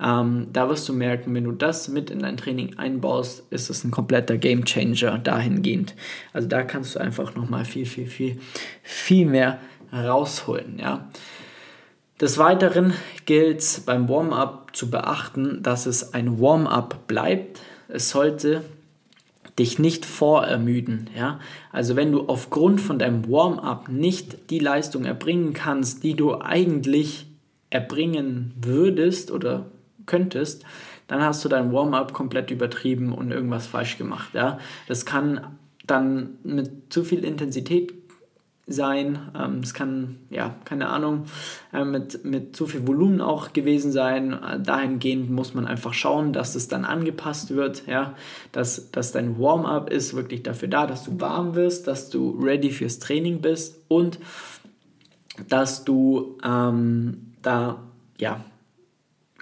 Ähm, 0.01 0.47
da 0.51 0.67
wirst 0.67 0.89
du 0.89 0.93
merken, 0.93 1.35
wenn 1.35 1.43
du 1.43 1.51
das 1.51 1.89
mit 1.89 2.09
in 2.09 2.19
dein 2.19 2.37
Training 2.37 2.79
einbaust, 2.79 3.43
ist 3.51 3.69
es 3.69 3.83
ein 3.83 3.91
kompletter 3.91 4.37
Game 4.37 4.65
Changer 4.65 5.19
dahingehend. 5.19 5.93
Also 6.33 6.47
da 6.47 6.63
kannst 6.63 6.95
du 6.95 6.99
einfach 6.99 7.35
nochmal 7.35 7.65
viel, 7.65 7.85
viel, 7.85 8.07
viel, 8.07 8.39
viel 8.81 9.27
mehr 9.27 9.59
rausholen. 9.93 10.79
Ja. 10.79 11.07
Des 12.21 12.37
Weiteren 12.37 12.93
gilt 13.25 13.59
es 13.59 13.79
beim 13.81 14.07
Warm-up 14.07 14.75
zu 14.75 14.89
beachten, 14.89 15.63
dass 15.63 15.85
es 15.85 16.13
ein 16.13 16.39
Warm-up 16.39 17.07
bleibt. 17.07 17.59
Es 17.87 18.09
sollte 18.11 18.63
dich 19.57 19.79
nicht 19.79 20.05
vorermüden. 20.05 21.09
Ja? 21.15 21.39
Also 21.71 21.95
wenn 21.95 22.11
du 22.11 22.27
aufgrund 22.27 22.81
von 22.81 22.99
deinem 22.99 23.29
Warm-up 23.29 23.89
nicht 23.89 24.49
die 24.49 24.59
Leistung 24.59 25.05
erbringen 25.05 25.53
kannst, 25.53 26.03
die 26.03 26.15
du 26.15 26.39
eigentlich 26.39 27.27
erbringen 27.69 28.53
würdest 28.61 29.31
oder 29.31 29.65
könntest, 30.05 30.63
dann 31.07 31.21
hast 31.21 31.43
du 31.43 31.49
dein 31.49 31.73
Warm-up 31.73 32.13
komplett 32.13 32.51
übertrieben 32.51 33.11
und 33.11 33.31
irgendwas 33.31 33.67
falsch 33.67 33.97
gemacht. 33.97 34.33
Ja? 34.33 34.59
Das 34.87 35.05
kann 35.05 35.57
dann 35.85 36.37
mit 36.43 36.93
zu 36.93 37.03
viel 37.03 37.25
Intensität 37.25 38.02
sein. 38.65 39.19
Ähm, 39.37 39.59
es 39.61 39.73
kann, 39.73 40.19
ja, 40.29 40.55
keine 40.63 40.87
Ahnung, 40.87 41.25
äh, 41.73 41.83
mit, 41.83 42.23
mit 42.23 42.55
zu 42.55 42.65
viel 42.65 42.87
Volumen 42.87 43.19
auch 43.19 43.51
gewesen 43.53 43.91
sein. 43.91 44.33
Äh, 44.33 44.61
dahingehend 44.61 45.29
muss 45.29 45.53
man 45.53 45.65
einfach 45.65 45.93
schauen, 45.93 46.31
dass 46.31 46.55
es 46.55 46.69
dann 46.69 46.85
angepasst 46.85 47.51
wird, 47.51 47.85
ja, 47.87 48.15
dass, 48.51 48.91
dass 48.91 49.11
dein 49.11 49.37
Warm-up 49.37 49.89
ist 49.89 50.13
wirklich 50.13 50.43
dafür 50.43 50.69
da, 50.69 50.87
dass 50.87 51.03
du 51.03 51.19
warm 51.19 51.55
wirst, 51.55 51.87
dass 51.87 52.09
du 52.09 52.39
ready 52.41 52.71
fürs 52.71 52.99
Training 52.99 53.41
bist 53.41 53.79
und 53.89 54.19
dass 55.49 55.83
du 55.83 56.37
ähm, 56.43 57.33
da, 57.41 57.81
ja, 58.17 58.43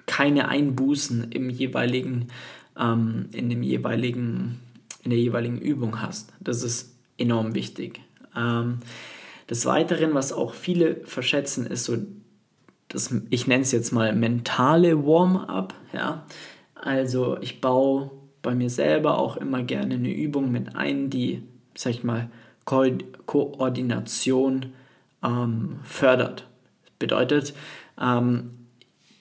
keine 0.08 0.48
Einbußen 0.48 1.32
im 1.32 1.50
jeweiligen, 1.50 2.30
ähm, 2.78 3.30
in 3.32 3.50
dem 3.50 3.62
jeweiligen, 3.62 4.60
in 5.04 5.12
der 5.12 5.20
jeweiligen 5.20 5.60
Übung 5.60 6.02
hast. 6.02 6.34
Das 6.40 6.64
ist 6.64 6.96
enorm 7.18 7.54
wichtig. 7.54 8.02
Ähm, 8.36 8.80
des 9.50 9.66
Weiteren, 9.66 10.14
was 10.14 10.32
auch 10.32 10.54
viele 10.54 11.02
verschätzen, 11.06 11.66
ist 11.66 11.86
so 11.86 11.98
das, 12.88 13.14
ich 13.30 13.48
nenne 13.48 13.64
es 13.64 13.72
jetzt 13.72 13.92
mal 13.92 14.14
mentale 14.14 15.06
Warm-up. 15.06 15.74
Ja? 15.94 16.26
Also 16.76 17.38
ich 17.42 17.62
baue 17.62 18.12
bei 18.42 18.56
mir 18.56 18.70
selber 18.70 19.18
auch 19.18 19.38
immer 19.38 19.64
gerne 19.64 19.96
eine 19.96 20.14
Übung 20.14 20.52
mit 20.52 20.76
ein, 20.76 21.10
die, 21.10 21.44
sag 21.76 21.92
ich 21.92 22.04
mal, 22.04 22.30
Ko 22.66 22.86
Koordination 23.26 24.74
ähm, 25.24 25.80
fördert. 25.84 26.48
Bedeutet, 27.00 27.54
ähm, 28.00 28.52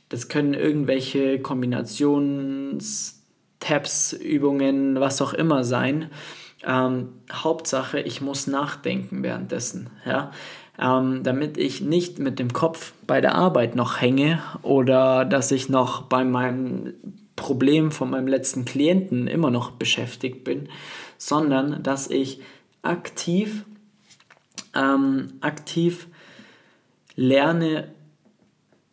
das 0.09 0.29
können 0.29 0.55
irgendwelche 0.55 1.41
Kombinations, 1.41 3.23
Tabs, 3.61 4.13
Übungen, 4.13 4.99
was 4.99 5.23
auch 5.23 5.33
immer 5.33 5.65
sein. 5.65 6.11
Ähm, 6.65 7.09
Hauptsache, 7.33 8.01
ich 8.01 8.21
muss 8.21 8.47
nachdenken 8.47 9.23
währenddessen. 9.23 9.91
Ja? 10.05 10.31
ähm, 10.81 11.23
damit 11.23 11.59
ich 11.59 11.83
nicht 11.83 12.19
mit 12.19 12.39
dem 12.39 12.53
Kopf 12.53 12.95
bei 13.07 13.21
der 13.21 13.35
Arbeit 13.35 13.77
noch 13.77 14.01
hänge 14.01 14.43
oder 14.63 15.25
dass 15.25 15.51
ich 15.51 15.69
noch 15.69 16.03
bei 16.03 16.25
meinem 16.25 16.95
Problem 17.37 17.93
von 17.93 18.11
meinem 18.11 18.27
letzten 18.27 18.65
Klienten 18.65 19.27
immer 19.27 19.51
noch 19.51 19.73
beschäftigt 19.73 20.43
bin, 20.43 20.69
sondern 21.19 21.83
dass 21.83 22.09
ich 22.09 22.41
aktiv, 22.83 23.65
ähm, 24.75 25.35
aktiv 25.43 26.09
lerne, 27.15 27.89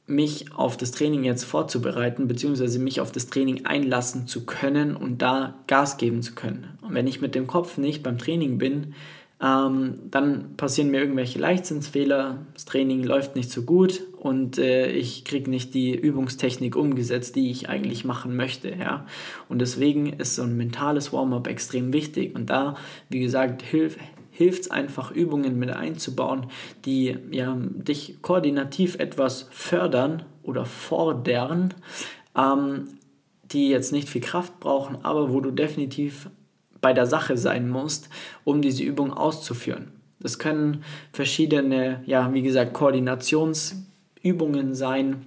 mich 0.08 0.54
auf 0.56 0.78
das 0.78 0.92
Training 0.92 1.26
jetzt 1.26 1.44
vorzubereiten, 1.44 2.28
beziehungsweise 2.28 2.80
mich 2.80 3.02
auf 3.02 3.12
das 3.12 3.28
Training 3.28 3.66
einlassen 3.66 4.26
zu 4.26 4.46
können 4.46 4.96
und 4.96 5.22
da 5.22 5.56
Gas 5.68 5.98
geben 5.98 6.22
zu 6.22 6.34
können. 6.34 6.78
Und 6.82 6.94
wenn 6.94 7.08
ich 7.08 7.22
mit 7.22 7.36
dem 7.36 7.46
Kopf 7.46 7.78
nicht 7.78 8.04
beim 8.04 8.18
Training 8.18 8.58
bin, 8.58 8.94
ähm, 9.40 10.00
dann 10.10 10.56
passieren 10.56 10.90
mir 10.90 11.00
irgendwelche 11.00 11.38
Leichtsinnsfehler, 11.38 12.48
das 12.54 12.66
Training 12.66 13.04
läuft 13.04 13.36
nicht 13.36 13.52
so 13.52 13.64
gut 13.64 14.02
und 14.18 14.58
äh, 14.58 14.90
ich 14.90 15.26
kriege 15.26 15.50
nicht 15.50 15.76
die 15.76 15.94
Übungstechnik 15.94 16.76
umgesetzt, 16.76 17.36
die 17.36 17.52
ich 17.52 17.70
eigentlich 17.70 18.04
machen 18.04 18.36
möchte. 18.36 18.70
Ja? 18.70 19.06
Und 19.48 19.60
deswegen 19.60 20.14
ist 20.14 20.36
so 20.36 20.44
ein 20.44 20.58
mentales 20.58 21.14
Warm-up 21.14 21.48
extrem 21.48 21.94
wichtig. 21.94 22.34
Und 22.34 22.50
da, 22.50 22.78
wie 23.10 23.20
gesagt, 23.20 23.62
hilft 23.62 24.00
hilft 24.38 24.62
es 24.62 24.72
einfach, 24.72 25.10
Übungen 25.10 25.58
mit 25.58 25.72
einzubauen, 25.72 26.46
die 26.86 27.18
ja, 27.32 27.58
dich 27.60 28.22
koordinativ 28.22 29.00
etwas 29.00 29.48
fördern 29.50 30.26
oder 30.44 30.66
fordern, 30.66 31.74
ähm, 32.38 32.88
die 33.52 33.70
jetzt 33.70 33.92
nicht 33.92 34.10
viel 34.10 34.22
Kraft 34.22 34.60
brauchen, 34.60 35.04
aber 35.04 35.34
wo 35.34 35.42
du 35.42 35.50
definitiv 35.50 36.30
bei 36.82 36.94
der 36.94 37.08
Sache 37.08 37.36
sein 37.36 37.68
musst, 37.68 38.10
um 38.44 38.62
diese 38.62 38.84
Übung 38.84 39.12
auszuführen. 39.12 39.92
Das 40.20 40.38
können 40.38 40.84
verschiedene, 41.12 42.04
ja, 42.06 42.32
wie 42.32 42.44
gesagt, 42.44 42.74
Koordinationsübungen 42.74 44.76
sein, 44.76 45.26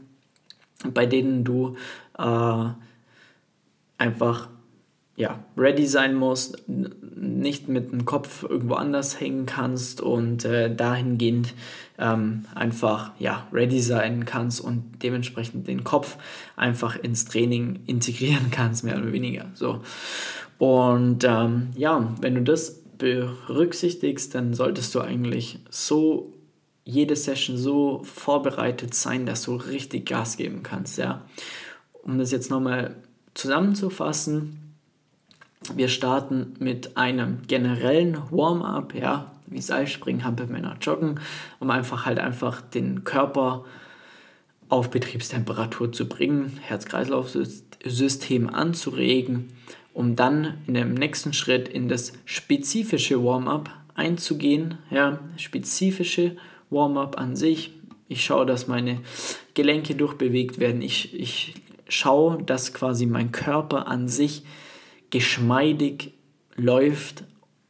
bei 0.94 1.06
denen 1.06 1.42
du 1.42 1.74
äh, 2.16 2.64
einfach 3.98 4.48
ja, 5.16 5.40
ready 5.56 5.86
sein 5.86 6.14
musst, 6.14 6.62
nicht 7.20 7.68
mit 7.68 7.92
dem 7.92 8.06
Kopf 8.06 8.44
irgendwo 8.48 8.74
anders 8.74 9.20
hängen 9.20 9.44
kannst 9.44 10.00
und 10.00 10.44
äh, 10.46 10.74
dahingehend 10.74 11.54
ähm, 11.98 12.46
einfach 12.54 13.12
ja, 13.18 13.46
ready 13.52 13.80
sein 13.80 14.24
kannst 14.24 14.60
und 14.60 15.02
dementsprechend 15.02 15.68
den 15.68 15.84
Kopf 15.84 16.16
einfach 16.56 16.96
ins 16.96 17.26
Training 17.26 17.80
integrieren 17.86 18.50
kannst, 18.50 18.84
mehr 18.84 18.96
oder 18.96 19.12
weniger. 19.12 19.46
So. 19.54 19.82
Und 20.58 21.24
ähm, 21.24 21.68
ja, 21.76 22.14
wenn 22.20 22.34
du 22.34 22.42
das 22.42 22.80
berücksichtigst, 22.96 24.34
dann 24.34 24.54
solltest 24.54 24.94
du 24.94 25.00
eigentlich 25.00 25.58
so 25.68 26.32
jede 26.84 27.16
Session 27.16 27.58
so 27.58 28.02
vorbereitet 28.04 28.94
sein, 28.94 29.26
dass 29.26 29.42
du 29.42 29.56
richtig 29.56 30.06
Gas 30.06 30.38
geben 30.38 30.62
kannst. 30.62 30.96
Ja? 30.96 31.26
Um 32.02 32.18
das 32.18 32.30
jetzt 32.30 32.50
nochmal 32.50 32.96
zusammenzufassen, 33.34 34.69
wir 35.74 35.88
starten 35.88 36.54
mit 36.58 36.96
einem 36.96 37.42
generellen 37.46 38.18
Warm-up, 38.30 38.94
ja, 38.94 39.30
wie 39.46 39.60
Seilspringen, 39.60 40.24
Hampelmänner, 40.24 40.76
Joggen, 40.80 41.20
um 41.58 41.70
einfach 41.70 42.06
halt 42.06 42.18
einfach 42.18 42.60
den 42.60 43.04
Körper 43.04 43.64
auf 44.68 44.90
Betriebstemperatur 44.90 45.92
zu 45.92 46.08
bringen, 46.08 46.58
Herz-Kreislauf-System 46.62 48.48
anzuregen 48.48 49.50
um 49.92 50.16
dann 50.16 50.58
in 50.66 50.74
dem 50.74 50.94
nächsten 50.94 51.32
Schritt 51.32 51.68
in 51.68 51.88
das 51.88 52.12
spezifische 52.24 53.22
Warm-up 53.24 53.70
einzugehen. 53.94 54.78
Ja, 54.90 55.18
spezifische 55.36 56.36
Warm-up 56.70 57.18
an 57.18 57.36
sich. 57.36 57.72
Ich 58.08 58.24
schaue, 58.24 58.46
dass 58.46 58.66
meine 58.66 59.00
Gelenke 59.54 59.94
durchbewegt 59.94 60.58
werden. 60.58 60.82
Ich, 60.82 61.18
ich 61.18 61.54
schaue, 61.88 62.42
dass 62.42 62.72
quasi 62.72 63.06
mein 63.06 63.32
Körper 63.32 63.88
an 63.88 64.08
sich 64.08 64.42
geschmeidig 65.10 66.12
läuft 66.56 67.24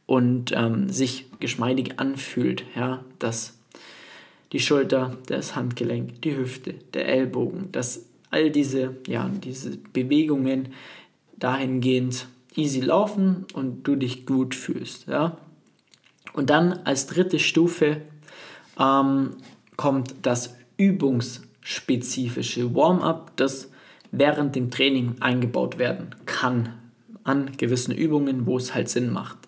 und 0.06 0.52
ähm, 0.52 0.88
sich 0.90 1.26
geschmeidig 1.40 1.98
anfühlt. 1.98 2.64
Ja, 2.74 3.04
dass 3.18 3.58
die 4.52 4.60
Schulter, 4.60 5.16
das 5.26 5.56
Handgelenk, 5.56 6.22
die 6.22 6.36
Hüfte, 6.36 6.74
der 6.94 7.08
Ellbogen, 7.08 7.70
dass 7.72 8.06
all 8.30 8.50
diese, 8.50 8.96
ja, 9.06 9.30
diese 9.42 9.76
Bewegungen 9.76 10.70
dahingehend 11.38 12.26
easy 12.56 12.80
laufen 12.80 13.46
und 13.54 13.84
du 13.84 13.94
dich 13.96 14.26
gut 14.26 14.54
fühlst. 14.54 15.06
Ja? 15.08 15.38
Und 16.32 16.50
dann 16.50 16.72
als 16.84 17.06
dritte 17.06 17.38
Stufe 17.38 18.02
ähm, 18.78 19.36
kommt 19.76 20.14
das 20.22 20.56
übungsspezifische 20.76 22.74
Warm-up, 22.74 23.36
das 23.36 23.70
während 24.10 24.56
dem 24.56 24.70
Training 24.70 25.16
eingebaut 25.20 25.78
werden 25.78 26.16
kann 26.26 26.74
an 27.24 27.52
gewissen 27.56 27.94
Übungen, 27.94 28.46
wo 28.46 28.56
es 28.56 28.74
halt 28.74 28.88
Sinn 28.88 29.10
macht. 29.10 29.38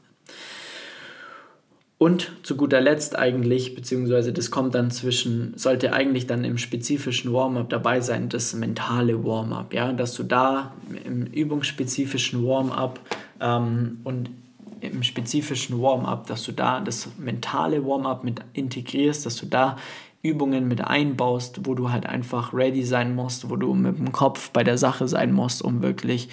Und 2.02 2.32
zu 2.42 2.56
guter 2.56 2.80
Letzt 2.80 3.16
eigentlich, 3.16 3.76
beziehungsweise 3.76 4.32
das 4.32 4.50
kommt 4.50 4.74
dann 4.74 4.90
zwischen, 4.90 5.52
sollte 5.56 5.92
eigentlich 5.92 6.26
dann 6.26 6.42
im 6.42 6.58
spezifischen 6.58 7.32
Warm-up 7.32 7.70
dabei 7.70 8.00
sein, 8.00 8.28
das 8.28 8.54
mentale 8.54 9.24
Warm-up, 9.24 9.72
ja, 9.72 9.92
dass 9.92 10.14
du 10.14 10.24
da 10.24 10.74
im 11.04 11.26
übungsspezifischen 11.26 12.44
Warm-up 12.44 12.98
ähm, 13.40 14.00
und 14.02 14.30
im 14.80 15.04
spezifischen 15.04 15.80
Warm-up, 15.80 16.26
dass 16.26 16.42
du 16.42 16.50
da 16.50 16.80
das 16.80 17.08
mentale 17.18 17.87
Warm-up 17.87 18.24
mit 18.24 18.40
integrierst, 18.52 19.24
dass 19.24 19.37
du 19.37 19.46
da 19.46 19.76
Übungen 20.22 20.66
mit 20.66 20.82
einbaust, 20.82 21.61
wo 21.66 21.74
du 21.74 21.90
halt 21.90 22.06
einfach 22.06 22.52
ready 22.52 22.82
sein 22.82 23.14
musst, 23.14 23.48
wo 23.48 23.54
du 23.54 23.74
mit 23.74 23.98
dem 23.98 24.11
Kopf 24.11 24.50
bei 24.50 24.64
der 24.64 24.76
Sache 24.76 25.06
sein 25.06 25.32
musst, 25.32 25.62
um 25.62 25.82
wirklich 25.82 26.28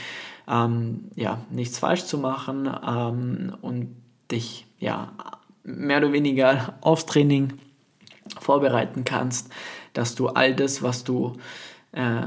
ähm, 0.50 1.12
ja, 1.16 1.40
nichts 1.52 1.80
falsch 1.80 2.06
zu 2.06 2.18
machen 2.18 2.70
ähm, 2.86 3.56
und 3.62 3.96
dich 4.32 4.66
ja 4.80 5.14
mehr 5.64 6.00
oder 6.00 6.12
weniger 6.12 6.74
aufs 6.82 7.06
Training 7.06 7.54
vorbereiten 8.40 9.06
kannst, 9.06 9.52
dass 9.94 10.16
du 10.16 10.28
all 10.28 10.56
das, 10.56 10.82
was 10.82 11.04
du 11.04 11.38
äh, 11.92 12.22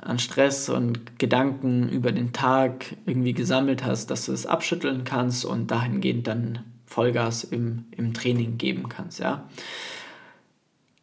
an 0.00 0.18
Stress 0.18 0.68
und 0.68 1.18
Gedanken 1.18 1.88
über 1.88 2.12
den 2.12 2.32
Tag 2.32 2.96
irgendwie 3.06 3.32
gesammelt 3.32 3.84
hast, 3.84 4.10
dass 4.10 4.26
du 4.26 4.32
es 4.32 4.46
abschütteln 4.46 5.04
kannst 5.04 5.44
und 5.44 5.70
dahingehend 5.70 6.26
dann 6.26 6.60
Vollgas 6.86 7.44
im, 7.44 7.86
im 7.92 8.14
Training 8.14 8.58
geben 8.58 8.88
kannst, 8.88 9.18
ja. 9.20 9.48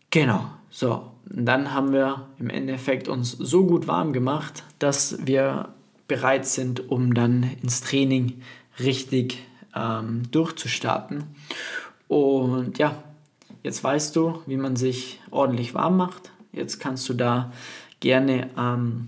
Genau, 0.09 0.45
so. 0.69 1.11
Und 1.29 1.45
dann 1.45 1.73
haben 1.73 1.93
wir 1.93 2.27
im 2.37 2.49
Endeffekt 2.49 3.07
uns 3.07 3.31
so 3.31 3.65
gut 3.65 3.87
warm 3.87 4.11
gemacht, 4.11 4.63
dass 4.79 5.25
wir 5.25 5.69
bereit 6.11 6.45
sind, 6.45 6.91
um 6.91 7.13
dann 7.13 7.49
ins 7.63 7.79
Training 7.79 8.41
richtig 8.79 9.37
ähm, 9.73 10.23
durchzustarten. 10.29 11.23
Und 12.09 12.77
ja, 12.77 13.01
jetzt 13.63 13.81
weißt 13.81 14.13
du, 14.17 14.41
wie 14.45 14.57
man 14.57 14.75
sich 14.75 15.21
ordentlich 15.31 15.73
warm 15.73 15.95
macht. 15.95 16.33
Jetzt 16.51 16.81
kannst 16.81 17.07
du 17.07 17.13
da 17.13 17.53
gerne 18.01 18.49
ähm, 18.57 19.07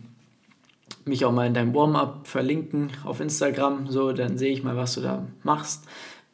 mich 1.04 1.26
auch 1.26 1.34
mal 1.34 1.46
in 1.46 1.54
deinem 1.54 1.76
Warm-up 1.76 2.26
verlinken 2.26 2.92
auf 3.04 3.20
Instagram, 3.20 3.88
so 3.88 4.14
dann 4.14 4.38
sehe 4.38 4.54
ich 4.54 4.64
mal, 4.64 4.78
was 4.78 4.94
du 4.94 5.02
da 5.02 5.28
machst. 5.44 5.84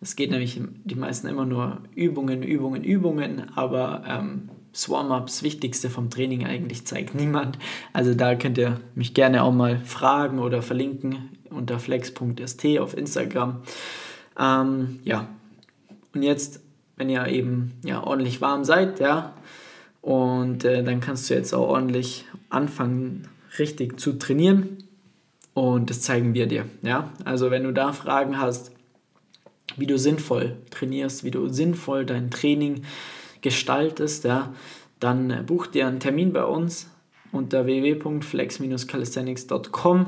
Es 0.01 0.15
geht 0.15 0.29
nämlich 0.29 0.61
die 0.83 0.93
meisten 0.93 1.25
immer 1.25 1.45
nur 1.45 1.79
Übungen, 1.95 2.43
Übungen, 2.43 2.83
Übungen, 2.83 3.51
aber 3.55 4.03
ähm, 4.07 4.49
das 4.71 4.89
Warm-up, 4.89 5.27
das 5.27 5.43
Wichtigste 5.43 5.89
vom 5.89 6.09
Training 6.09 6.45
eigentlich 6.45 6.85
zeigt 6.85 7.15
niemand. 7.15 7.57
Also 7.93 8.13
da 8.13 8.35
könnt 8.35 8.57
ihr 8.57 8.79
mich 8.95 9.13
gerne 9.13 9.43
auch 9.43 9.51
mal 9.51 9.79
fragen 9.79 10.39
oder 10.39 10.61
verlinken 10.61 11.29
unter 11.49 11.79
flex.st 11.79 12.65
auf 12.79 12.95
Instagram. 12.95 13.61
Ähm, 14.39 14.99
ja, 15.03 15.27
und 16.13 16.23
jetzt, 16.23 16.61
wenn 16.95 17.09
ihr 17.09 17.27
eben 17.27 17.73
ja, 17.83 18.03
ordentlich 18.03 18.41
warm 18.41 18.63
seid, 18.63 18.99
ja, 18.99 19.33
und 20.01 20.63
äh, 20.63 20.83
dann 20.83 21.01
kannst 21.01 21.29
du 21.29 21.33
jetzt 21.33 21.53
auch 21.53 21.67
ordentlich 21.67 22.25
anfangen, 22.49 23.27
richtig 23.57 23.99
zu 23.99 24.13
trainieren. 24.13 24.77
Und 25.53 25.89
das 25.89 26.01
zeigen 26.01 26.33
wir 26.33 26.47
dir. 26.47 26.65
Ja? 26.81 27.11
Also 27.25 27.51
wenn 27.51 27.63
du 27.63 27.73
da 27.73 27.91
Fragen 27.91 28.39
hast, 28.39 28.71
wie 29.77 29.87
du 29.87 29.97
sinnvoll 29.97 30.57
trainierst, 30.71 31.23
wie 31.23 31.31
du 31.31 31.49
sinnvoll 31.49 32.05
dein 32.05 32.31
Training 32.31 32.83
gestaltest, 33.41 34.25
ja, 34.25 34.53
dann 34.99 35.45
buch 35.45 35.67
dir 35.67 35.85
einen 35.87 35.99
Termin 35.99 36.33
bei 36.33 36.45
uns 36.45 36.89
unter 37.31 37.65
www.flex-calisthenics.com. 37.65 40.07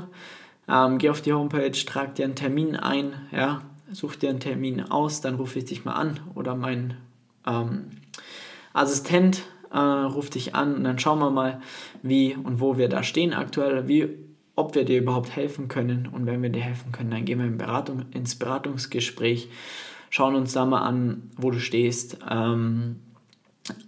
Ähm, 0.67 0.97
geh 0.97 1.09
auf 1.09 1.21
die 1.21 1.33
Homepage, 1.33 1.71
trag 1.71 2.15
dir 2.15 2.25
einen 2.25 2.35
Termin 2.35 2.75
ein, 2.75 3.13
ja, 3.31 3.61
such 3.91 4.15
dir 4.15 4.29
einen 4.29 4.39
Termin 4.39 4.81
aus, 4.81 5.21
dann 5.21 5.35
rufe 5.35 5.59
ich 5.59 5.65
dich 5.65 5.85
mal 5.85 5.93
an 5.93 6.19
oder 6.35 6.55
mein 6.55 6.97
ähm, 7.45 7.91
Assistent 8.73 9.43
äh, 9.71 9.77
ruft 9.77 10.35
dich 10.35 10.55
an 10.55 10.75
und 10.75 10.83
dann 10.83 10.99
schauen 10.99 11.19
wir 11.19 11.31
mal, 11.31 11.61
wie 12.01 12.35
und 12.35 12.59
wo 12.59 12.77
wir 12.77 12.89
da 12.89 13.03
stehen 13.03 13.33
aktuell, 13.33 13.87
wie, 13.87 14.09
ob 14.55 14.75
wir 14.75 14.85
dir 14.85 14.99
überhaupt 14.99 15.35
helfen 15.35 15.67
können 15.67 16.07
und 16.07 16.25
wenn 16.25 16.41
wir 16.41 16.49
dir 16.49 16.61
helfen 16.61 16.91
können, 16.91 17.11
dann 17.11 17.25
gehen 17.25 17.39
wir 17.39 17.45
in 17.45 17.57
Beratung, 17.57 18.05
ins 18.11 18.35
Beratungsgespräch, 18.35 19.49
schauen 20.09 20.35
uns 20.35 20.53
da 20.53 20.65
mal 20.65 20.81
an, 20.81 21.31
wo 21.37 21.51
du 21.51 21.59
stehst, 21.59 22.19
ähm, 22.29 22.97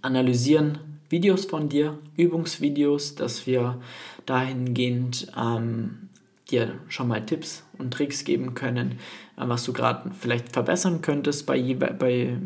analysieren 0.02 0.78
Videos 1.08 1.44
von 1.44 1.68
dir, 1.68 1.98
Übungsvideos, 2.16 3.14
dass 3.14 3.46
wir 3.46 3.80
dahingehend 4.26 5.28
ähm, 5.38 6.08
dir 6.50 6.74
schon 6.88 7.08
mal 7.08 7.24
Tipps 7.24 7.62
und 7.78 7.92
Tricks 7.92 8.24
geben 8.24 8.54
können, 8.54 8.98
äh, 9.36 9.46
was 9.46 9.64
du 9.64 9.72
gerade 9.72 10.10
vielleicht 10.18 10.52
verbessern 10.52 11.00
könntest 11.02 11.46
bei, 11.46 11.56
je 11.56 11.74
bei 11.74 12.36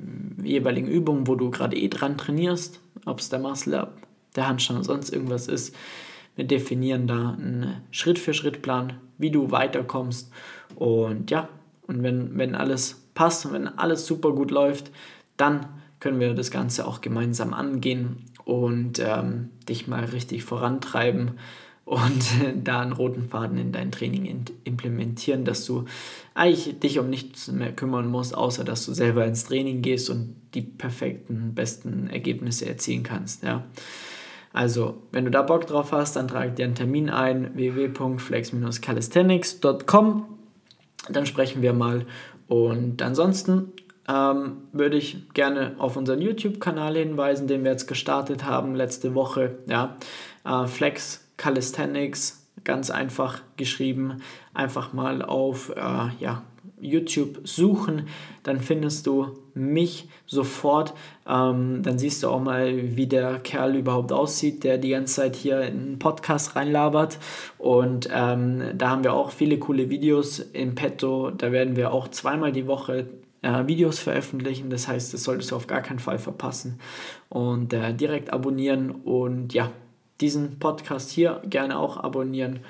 jeweiligen 0.42 0.88
Übungen, 0.88 1.26
wo 1.26 1.34
du 1.34 1.50
gerade 1.50 1.76
eh 1.76 1.88
dran 1.88 2.18
trainierst, 2.18 2.80
ob 3.06 3.20
es 3.20 3.28
der 3.28 3.38
Muscle 3.38 3.78
Up, 3.78 3.98
der 4.36 4.48
Handstand 4.48 4.80
oder 4.80 4.86
sonst 4.86 5.10
irgendwas 5.10 5.48
ist. 5.48 5.74
Wir 6.36 6.44
definieren 6.44 7.06
da 7.06 7.30
einen 7.30 7.82
Schritt-für-Schritt-Plan, 7.90 8.94
wie 9.18 9.30
du 9.30 9.50
weiterkommst. 9.50 10.30
Und 10.76 11.30
ja, 11.30 11.48
und 11.86 12.02
wenn, 12.02 12.38
wenn 12.38 12.54
alles 12.54 13.02
passt 13.14 13.46
und 13.46 13.52
wenn 13.52 13.66
alles 13.66 14.06
super 14.06 14.32
gut 14.32 14.52
läuft, 14.52 14.92
dann 15.36 15.66
können 16.00 16.20
wir 16.20 16.34
das 16.34 16.50
Ganze 16.50 16.86
auch 16.86 17.00
gemeinsam 17.00 17.54
angehen 17.54 18.24
und 18.44 19.00
ähm, 19.00 19.50
dich 19.68 19.88
mal 19.88 20.04
richtig 20.04 20.44
vorantreiben 20.44 21.32
und 21.88 22.24
da 22.64 22.80
einen 22.80 22.92
roten 22.92 23.28
Faden 23.28 23.58
in 23.58 23.72
dein 23.72 23.90
Training 23.90 24.44
implementieren, 24.64 25.44
dass 25.44 25.64
du 25.64 25.86
eigentlich 26.34 26.78
dich 26.78 26.98
um 26.98 27.10
nichts 27.10 27.50
mehr 27.50 27.72
kümmern 27.72 28.06
musst, 28.06 28.36
außer 28.36 28.64
dass 28.64 28.86
du 28.86 28.92
selber 28.92 29.26
ins 29.26 29.44
Training 29.44 29.82
gehst 29.82 30.08
und 30.10 30.36
die 30.54 30.62
perfekten, 30.62 31.54
besten 31.54 32.08
Ergebnisse 32.08 32.66
erzielen 32.66 33.02
kannst. 33.02 33.42
Ja. 33.42 33.64
Also, 34.52 35.02
wenn 35.12 35.24
du 35.24 35.30
da 35.30 35.42
Bock 35.42 35.66
drauf 35.66 35.92
hast, 35.92 36.16
dann 36.16 36.28
trage 36.28 36.52
dir 36.52 36.64
einen 36.64 36.74
Termin 36.74 37.10
ein, 37.10 37.54
www.flex-calisthenics.com. 37.54 40.24
Dann 41.10 41.26
sprechen 41.26 41.62
wir 41.62 41.72
mal. 41.72 42.06
Und 42.48 43.02
ansonsten 43.02 43.72
ähm, 44.08 44.58
würde 44.72 44.96
ich 44.96 45.28
gerne 45.34 45.74
auf 45.78 45.96
unseren 45.96 46.20
YouTube-Kanal 46.20 46.96
hinweisen, 46.96 47.46
den 47.46 47.64
wir 47.64 47.72
jetzt 47.72 47.86
gestartet 47.86 48.44
haben 48.44 48.74
letzte 48.74 49.14
Woche. 49.14 49.58
Ja, 49.66 49.96
äh, 50.44 50.66
Flex 50.66 51.28
Calisthenics, 51.36 52.46
ganz 52.64 52.90
einfach 52.90 53.42
geschrieben. 53.56 54.22
Einfach 54.54 54.92
mal 54.92 55.22
auf 55.22 55.70
äh, 55.76 56.08
ja, 56.20 56.42
YouTube 56.80 57.40
suchen, 57.44 58.08
dann 58.42 58.60
findest 58.60 59.06
du 59.06 59.38
mich 59.54 60.08
sofort. 60.26 60.94
Ähm, 61.28 61.82
dann 61.82 61.98
siehst 61.98 62.22
du 62.22 62.28
auch 62.28 62.40
mal, 62.40 62.96
wie 62.96 63.06
der 63.06 63.38
Kerl 63.40 63.76
überhaupt 63.76 64.12
aussieht, 64.12 64.64
der 64.64 64.78
die 64.78 64.90
ganze 64.90 65.16
Zeit 65.16 65.36
hier 65.36 65.62
in 65.62 65.78
einen 65.78 65.98
Podcast 65.98 66.56
reinlabert. 66.56 67.18
Und 67.58 68.08
ähm, 68.12 68.62
da 68.74 68.90
haben 68.90 69.04
wir 69.04 69.14
auch 69.14 69.30
viele 69.30 69.58
coole 69.58 69.90
Videos 69.90 70.38
im 70.38 70.74
Petto. 70.74 71.30
Da 71.30 71.52
werden 71.52 71.76
wir 71.76 71.92
auch 71.92 72.08
zweimal 72.08 72.52
die 72.52 72.66
Woche 72.66 73.08
äh, 73.42 73.66
Videos 73.66 73.98
veröffentlichen. 73.98 74.70
Das 74.70 74.88
heißt, 74.88 75.14
das 75.14 75.24
solltest 75.24 75.50
du 75.50 75.56
auf 75.56 75.66
gar 75.66 75.82
keinen 75.82 75.98
Fall 75.98 76.18
verpassen. 76.18 76.78
Und 77.28 77.72
äh, 77.72 77.94
direkt 77.94 78.32
abonnieren 78.32 78.90
und 78.90 79.54
ja, 79.54 79.70
diesen 80.20 80.58
Podcast 80.58 81.10
hier 81.10 81.42
gerne 81.44 81.78
auch 81.78 81.96
abonnieren. 81.96 82.60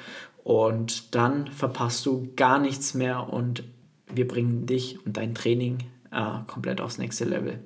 Und 0.44 1.14
dann 1.14 1.48
verpasst 1.48 2.07
du 2.07 2.33
gar 2.37 2.59
nichts 2.59 2.94
mehr 2.94 3.33
und 3.33 3.64
wir 4.12 4.26
bringen 4.26 4.66
dich 4.66 5.04
und 5.04 5.16
dein 5.16 5.35
Training 5.35 5.78
äh, 6.11 6.38
komplett 6.46 6.81
aufs 6.81 6.98
nächste 6.98 7.24
Level. 7.24 7.61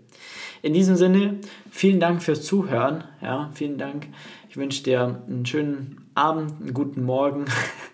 In 0.62 0.74
diesem 0.74 0.96
Sinne, 0.96 1.38
vielen 1.70 2.00
Dank 2.00 2.22
fürs 2.22 2.42
Zuhören. 2.42 3.04
Ja, 3.20 3.50
vielen 3.54 3.78
Dank. 3.78 4.08
Ich 4.48 4.56
wünsche 4.56 4.82
dir 4.82 5.22
einen 5.26 5.46
schönen 5.46 6.10
Abend, 6.14 6.60
einen 6.60 6.74
guten 6.74 7.04
Morgen 7.04 7.44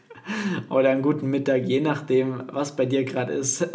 oder 0.70 0.90
einen 0.90 1.02
guten 1.02 1.28
Mittag, 1.28 1.66
je 1.66 1.80
nachdem, 1.80 2.44
was 2.52 2.76
bei 2.76 2.86
dir 2.86 3.04
gerade 3.04 3.32
ist. 3.32 3.68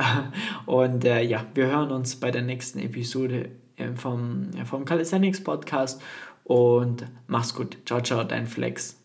Und 0.66 1.06
äh, 1.06 1.22
ja, 1.22 1.46
wir 1.54 1.68
hören 1.68 1.92
uns 1.92 2.16
bei 2.16 2.32
der 2.32 2.42
nächsten 2.42 2.80
Episode 2.80 3.50
vom, 3.96 4.52
vom 4.66 4.86
Calisthenics 4.86 5.44
Podcast 5.44 6.02
und 6.44 7.06
mach's 7.28 7.56
gut. 7.56 7.78
Ciao, 7.86 8.02
ciao, 8.02 8.24
dein 8.24 8.48
Flex. 8.48 9.03